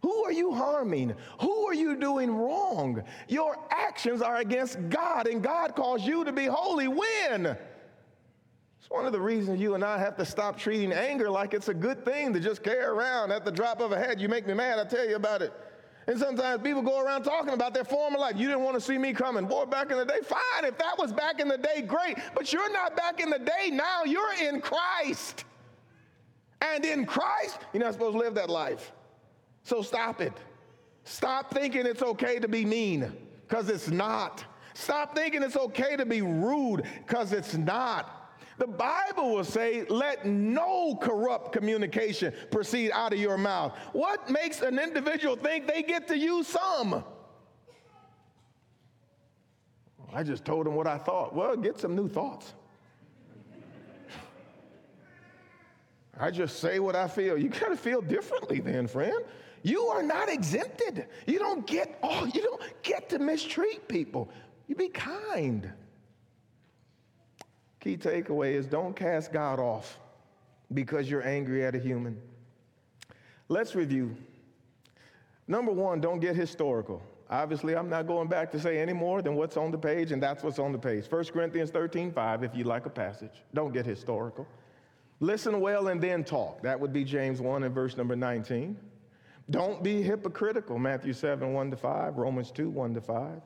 Who 0.03 0.25
are 0.25 0.33
you 0.33 0.55
harming? 0.55 1.15
Who 1.43 1.67
are 1.67 1.75
you 1.75 1.97
doing 1.97 2.35
wrong? 2.35 3.05
Your 3.29 3.59
actions 3.71 4.23
are 4.23 4.39
against 4.39 4.79
God, 4.89 5.27
and 5.27 5.43
God 5.43 5.77
calls 5.77 6.03
you 6.03 6.25
to 6.25 6.33
be 6.33 6.47
holy. 6.47 6.89
When? 6.89 7.47
It's 7.47 8.89
one 8.89 9.05
of 9.05 9.13
the 9.13 9.21
reasons 9.21 9.61
you 9.61 9.75
and 9.75 9.85
I 9.85 9.99
have 9.99 10.17
to 10.17 10.25
stop 10.25 10.59
treating 10.59 10.93
anger 10.93 11.31
like 11.31 11.53
it's 11.53 11.69
a 11.69 11.75
good 11.75 12.03
thing 12.03 12.33
to 12.33 12.41
just 12.41 12.63
carry 12.63 12.83
around 12.83 13.33
at 13.33 13.45
the 13.45 13.53
drop 13.53 13.81
of 13.81 13.93
a 13.93 13.99
hat. 13.99 14.19
You 14.19 14.31
make 14.31 14.47
me 14.47 14.55
mad, 14.55 14.79
I 14.79 14.85
tell 14.89 15.07
you 15.07 15.17
about 15.17 15.43
it. 15.43 15.53
And 16.11 16.19
sometimes 16.19 16.61
people 16.61 16.83
go 16.83 17.01
around 17.01 17.23
talking 17.23 17.55
about 17.55 17.73
their 17.73 17.85
former 17.85 18.19
life. 18.19 18.35
You 18.37 18.49
didn't 18.49 18.65
want 18.65 18.75
to 18.75 18.81
see 18.81 18.99
me 18.99 19.13
coming. 19.13 19.47
Boy, 19.47 19.67
back 19.67 19.93
in 19.93 19.97
the 19.97 20.05
day, 20.05 20.19
fine. 20.25 20.65
If 20.65 20.77
that 20.79 20.99
was 20.99 21.13
back 21.13 21.39
in 21.39 21.47
the 21.47 21.57
day, 21.57 21.83
great. 21.83 22.19
But 22.35 22.53
you're 22.53 22.73
not 22.73 22.97
back 22.97 23.21
in 23.21 23.31
the 23.31 23.39
day 23.39 23.71
now. 23.71 24.03
You're 24.03 24.35
in 24.43 24.61
Christ. 24.61 25.45
And 26.61 26.85
in 26.85 27.07
Christ, 27.07 27.61
you're 27.73 27.85
not 27.85 27.93
supposed 27.93 28.15
to 28.15 28.19
live 28.19 28.35
that 28.35 28.51
life. 28.51 28.91
So 29.63 29.83
stop 29.83 30.21
it. 30.21 30.33
Stop 31.05 31.55
thinking 31.55 31.87
it's 31.87 32.03
okay 32.03 32.41
to 32.41 32.49
be 32.49 32.65
mean, 32.65 33.13
because 33.47 33.69
it's 33.69 33.89
not. 33.89 34.45
Stop 34.75 35.15
thinking 35.15 35.45
it's 35.45 35.57
okay 35.57 35.97
to 35.97 36.05
be 36.05 36.23
rude, 36.23 36.87
because 37.07 37.33
it's 37.33 37.55
not. 37.57 38.20
The 38.61 38.67
Bible 38.67 39.35
will 39.35 39.45
say, 39.45 39.87
let 39.89 40.27
no 40.27 40.95
corrupt 41.01 41.51
communication 41.51 42.35
proceed 42.51 42.91
out 42.91 43.15
of 43.15 43.19
your 43.19 43.39
mouth. 43.39 43.75
What 43.95 44.29
makes 44.29 44.61
an 44.61 44.79
individual 44.79 45.35
think 45.35 45.67
they 45.67 45.83
get 45.83 46.07
to 46.09 46.19
use 46.19 46.47
some? 46.47 47.03
I 50.13 50.23
just 50.23 50.45
told 50.45 50.67
him 50.67 50.75
what 50.75 50.87
I 50.87 50.99
thought. 50.99 51.35
Well, 51.35 51.57
get 51.57 51.81
some 51.81 51.97
new 51.97 52.07
thoughts. 52.07 52.53
I 56.19 56.31
just 56.31 56.59
say 56.59 56.81
what 56.81 56.95
I 56.95 57.09
feel. 57.09 57.39
You 57.39 57.49
got 57.49 57.71
to 57.71 57.79
feel 57.79 58.03
differently 58.03 58.61
then, 58.61 58.87
friend. 58.87 59.25
You 59.63 59.87
are 59.87 60.03
not 60.03 60.29
exempted. 60.29 61.07
You 61.27 61.39
don't 61.39 61.67
get 61.67 61.99
oh, 62.03 62.27
you 62.27 62.43
don't 62.43 62.63
get 62.83 63.09
to 63.09 63.19
mistreat 63.19 63.89
people. 63.89 64.29
You 64.69 64.75
be 64.75 64.89
kind. 64.89 65.73
Key 67.81 67.97
takeaway 67.97 68.53
is 68.53 68.67
don't 68.67 68.95
cast 68.95 69.33
God 69.33 69.59
off 69.59 69.99
because 70.73 71.11
you're 71.11 71.27
angry 71.27 71.65
at 71.65 71.75
a 71.75 71.79
human. 71.79 72.21
Let's 73.49 73.75
review. 73.75 74.15
Number 75.49 75.73
one, 75.73 76.01
don't 76.01 76.21
get 76.21 76.37
historical. 76.37 77.03
Obviously, 77.31 77.75
I'm 77.75 77.89
not 77.89 78.07
going 78.07 78.29
back 78.29 78.51
to 78.53 78.61
say 78.61 78.81
any 78.81 78.93
more 78.93 79.23
than 79.23 79.35
what's 79.35 79.57
on 79.57 79.71
the 79.71 79.79
page, 79.79 80.13
and 80.13 80.23
that's 80.23 80.43
what's 80.43 80.59
on 80.59 80.73
the 80.73 80.79
page. 80.79 81.11
1 81.11 81.25
Corinthians 81.27 81.71
13 81.71 82.13
5, 82.13 82.45
if 82.45 82.55
you 82.55 82.65
like 82.65 82.87
a 82.87 82.91
passage. 82.91 83.43
Don't 83.55 83.73
get 83.73 83.87
historical. 83.87 84.47
Listen 85.21 85.61
well 85.61 85.89
and 85.89 86.01
then 86.01 86.25
talk. 86.25 86.63
That 86.63 86.79
would 86.79 86.93
be 86.93 87.05
James 87.05 87.41
1 87.41 87.63
and 87.63 87.75
verse 87.75 87.97
number 87.97 88.17
19. 88.17 88.77
Don't 89.51 89.83
be 89.83 90.03
hypocritical. 90.03 90.79
Matthew 90.79 91.13
7 91.13 91.53
1 91.53 91.71
to 91.71 91.77
5, 91.77 92.17
Romans 92.17 92.51
2 92.51 92.69
1 92.71 92.95
to 92.95 93.01
5. 93.01 93.43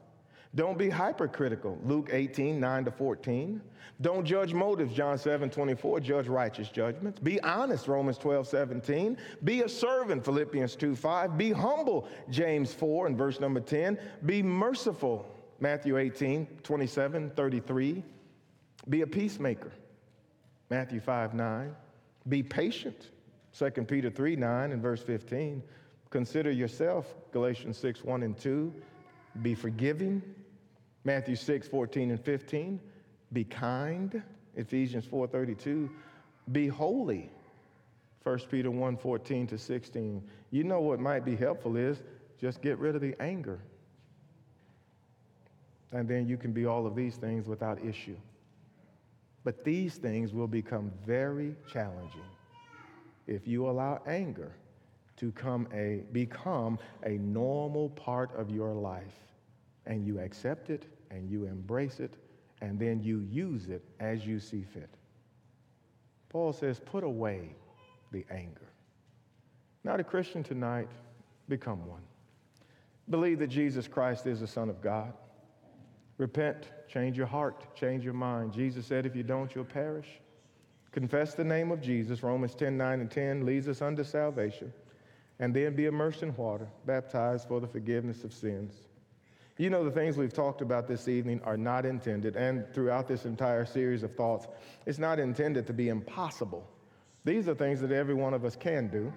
Don't 0.54 0.78
be 0.78 0.88
hypercritical. 0.88 1.78
Luke 1.84 2.10
18, 2.12 2.60
9 2.60 2.84
to 2.84 2.90
14. 2.90 3.60
Don't 4.00 4.24
judge 4.24 4.52
motives. 4.52 4.94
John 4.94 5.18
7, 5.18 5.50
24. 5.50 6.00
Judge 6.00 6.28
righteous 6.28 6.68
judgments. 6.68 7.20
Be 7.20 7.40
honest. 7.40 7.88
Romans 7.88 8.18
12, 8.18 8.46
17. 8.46 9.16
Be 9.42 9.62
a 9.62 9.68
servant. 9.68 10.24
Philippians 10.24 10.76
2, 10.76 10.94
5. 10.94 11.36
Be 11.38 11.52
humble. 11.52 12.08
James 12.30 12.72
4 12.72 13.08
and 13.08 13.18
verse 13.18 13.40
number 13.40 13.60
10. 13.60 13.98
Be 14.26 14.42
merciful. 14.42 15.26
Matthew 15.60 15.96
18, 15.98 16.46
27, 16.62 17.30
33. 17.30 18.02
Be 18.88 19.02
a 19.02 19.06
peacemaker. 19.06 19.72
Matthew 20.70 21.00
5, 21.00 21.34
9. 21.34 21.76
Be 22.28 22.42
patient. 22.42 23.10
2 23.56 23.70
Peter 23.84 24.10
3, 24.10 24.36
9 24.36 24.72
and 24.72 24.82
verse 24.82 25.02
15. 25.02 25.62
Consider 26.10 26.50
yourself. 26.50 27.14
Galatians 27.32 27.76
6, 27.78 28.04
1 28.04 28.22
and 28.22 28.36
2. 28.36 28.72
Be 29.42 29.54
forgiving. 29.54 30.22
Matthew 31.04 31.36
6, 31.36 31.68
14 31.68 32.10
and 32.10 32.20
15. 32.20 32.80
Be 33.32 33.44
kind. 33.44 34.22
Ephesians 34.56 35.04
4, 35.04 35.26
32. 35.26 35.90
Be 36.52 36.66
holy. 36.66 37.30
1 38.22 38.38
Peter 38.50 38.70
1, 38.70 38.96
14 38.96 39.46
to 39.48 39.58
16. 39.58 40.22
You 40.50 40.64
know 40.64 40.80
what 40.80 40.98
might 40.98 41.24
be 41.24 41.36
helpful 41.36 41.76
is 41.76 42.02
just 42.40 42.62
get 42.62 42.78
rid 42.78 42.94
of 42.94 43.02
the 43.02 43.14
anger. 43.20 43.60
And 45.92 46.08
then 46.08 46.26
you 46.26 46.36
can 46.36 46.52
be 46.52 46.66
all 46.66 46.86
of 46.86 46.96
these 46.96 47.16
things 47.16 47.46
without 47.46 47.84
issue. 47.84 48.16
But 49.44 49.62
these 49.62 49.96
things 49.96 50.32
will 50.32 50.48
become 50.48 50.90
very 51.06 51.54
challenging 51.70 52.24
if 53.26 53.46
you 53.46 53.68
allow 53.68 54.00
anger 54.06 54.52
to 55.16 55.30
come 55.32 55.68
a, 55.72 56.02
become 56.12 56.78
a 57.04 57.10
normal 57.18 57.90
part 57.90 58.34
of 58.36 58.50
your 58.50 58.72
life 58.72 59.14
and 59.86 60.06
you 60.06 60.18
accept 60.18 60.70
it 60.70 60.86
and 61.14 61.30
you 61.30 61.46
embrace 61.46 62.00
it 62.00 62.14
and 62.60 62.78
then 62.78 63.02
you 63.02 63.20
use 63.30 63.68
it 63.68 63.84
as 64.00 64.26
you 64.26 64.40
see 64.40 64.62
fit. 64.62 64.90
Paul 66.28 66.52
says, 66.52 66.80
put 66.84 67.04
away 67.04 67.54
the 68.10 68.24
anger. 68.30 68.68
Not 69.84 70.00
a 70.00 70.04
Christian 70.04 70.42
tonight, 70.42 70.88
become 71.48 71.86
one. 71.86 72.02
Believe 73.10 73.38
that 73.38 73.48
Jesus 73.48 73.86
Christ 73.86 74.26
is 74.26 74.40
the 74.40 74.46
Son 74.46 74.68
of 74.68 74.80
God. 74.80 75.12
Repent, 76.16 76.70
change 76.88 77.16
your 77.16 77.26
heart, 77.26 77.76
change 77.76 78.04
your 78.04 78.14
mind. 78.14 78.52
Jesus 78.52 78.86
said, 78.86 79.04
if 79.04 79.14
you 79.14 79.22
don't, 79.22 79.54
you'll 79.54 79.64
perish. 79.64 80.08
Confess 80.90 81.34
the 81.34 81.44
name 81.44 81.70
of 81.70 81.80
Jesus, 81.80 82.22
Romans 82.22 82.54
10 82.54 82.76
9 82.76 83.00
and 83.00 83.10
10 83.10 83.44
leads 83.44 83.68
us 83.68 83.82
unto 83.82 84.04
salvation, 84.04 84.72
and 85.40 85.52
then 85.52 85.74
be 85.74 85.86
immersed 85.86 86.22
in 86.22 86.34
water, 86.36 86.68
baptized 86.86 87.48
for 87.48 87.60
the 87.60 87.66
forgiveness 87.66 88.22
of 88.22 88.32
sins. 88.32 88.72
You 89.56 89.70
know, 89.70 89.84
the 89.84 89.90
things 89.90 90.16
we've 90.16 90.32
talked 90.32 90.62
about 90.62 90.88
this 90.88 91.06
evening 91.06 91.40
are 91.44 91.56
not 91.56 91.86
intended, 91.86 92.34
and 92.34 92.66
throughout 92.74 93.06
this 93.06 93.24
entire 93.24 93.64
series 93.64 94.02
of 94.02 94.14
thoughts, 94.16 94.48
it's 94.84 94.98
not 94.98 95.20
intended 95.20 95.64
to 95.68 95.72
be 95.72 95.90
impossible. 95.90 96.68
These 97.24 97.46
are 97.48 97.54
things 97.54 97.80
that 97.80 97.92
every 97.92 98.14
one 98.14 98.34
of 98.34 98.44
us 98.44 98.56
can 98.56 98.88
do. 98.88 99.12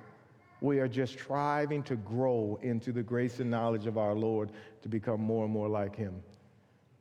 We 0.62 0.80
are 0.80 0.88
just 0.88 1.14
striving 1.14 1.82
to 1.84 1.96
grow 1.96 2.60
into 2.62 2.92
the 2.92 3.02
grace 3.02 3.40
and 3.40 3.50
knowledge 3.50 3.88
of 3.88 3.98
our 3.98 4.14
Lord 4.14 4.52
to 4.84 4.90
become 4.90 5.22
more 5.22 5.44
and 5.44 5.54
more 5.54 5.68
like 5.68 5.96
Him. 5.96 6.22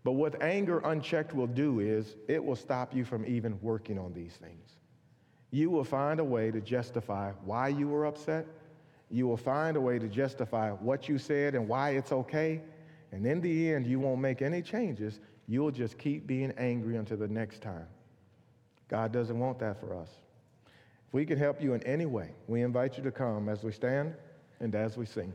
But 0.03 0.13
what 0.13 0.43
anger 0.43 0.79
unchecked 0.79 1.35
will 1.35 1.47
do 1.47 1.81
is 1.81 2.17
it 2.29 2.43
will 2.43 2.57
stop 2.57 2.95
you 2.95 3.05
from 3.05 3.27
even 3.27 3.59
working 3.61 3.99
on 3.99 4.15
these 4.15 4.35
things. 4.35 4.77
You 5.51 5.69
will 5.69 5.85
find 5.85 6.21
a 6.21 6.25
way 6.25 6.51
to 6.51 6.61
justify 6.61 7.33
why 7.45 7.69
you 7.69 7.89
were 7.89 8.07
upset. 8.07 8.47
You 9.11 9.27
will 9.27 9.37
find 9.37 9.77
a 9.77 9.81
way 9.81 9.99
to 9.99 10.09
justify 10.09 10.71
what 10.71 11.09
you 11.09 11.19
said 11.19 11.55
and 11.55 11.69
why 11.69 11.91
it's 11.91 12.13
okay. 12.13 12.63
And 13.13 13.27
in 13.27 13.41
the 13.41 13.73
end, 13.73 13.87
you 13.87 14.01
won't 14.01 14.21
make 14.21 14.43
any 14.43 14.63
changes. 14.63 15.21
You'll 15.49 15.71
just 15.71 15.99
keep 15.99 16.27
being 16.27 16.53
angry 16.59 16.97
until 16.97 17.17
the 17.17 17.29
next 17.29 17.63
time. 17.63 17.87
God 18.89 19.13
doesn't 19.13 19.39
want 19.39 19.59
that 19.61 19.81
for 19.81 19.97
us. 19.97 20.09
If 21.09 21.15
we 21.15 21.25
can 21.25 21.39
help 21.39 21.63
you 21.63 21.75
in 21.75 21.83
any 21.85 22.07
way, 22.07 22.31
we 22.47 22.63
invite 22.63 22.97
you 22.97 23.05
to 23.05 23.13
come 23.13 23.49
as 23.49 23.63
we 23.63 23.73
stand 23.73 24.15
and 24.61 24.75
as 24.75 24.97
we 24.97 25.07
sing. 25.07 25.33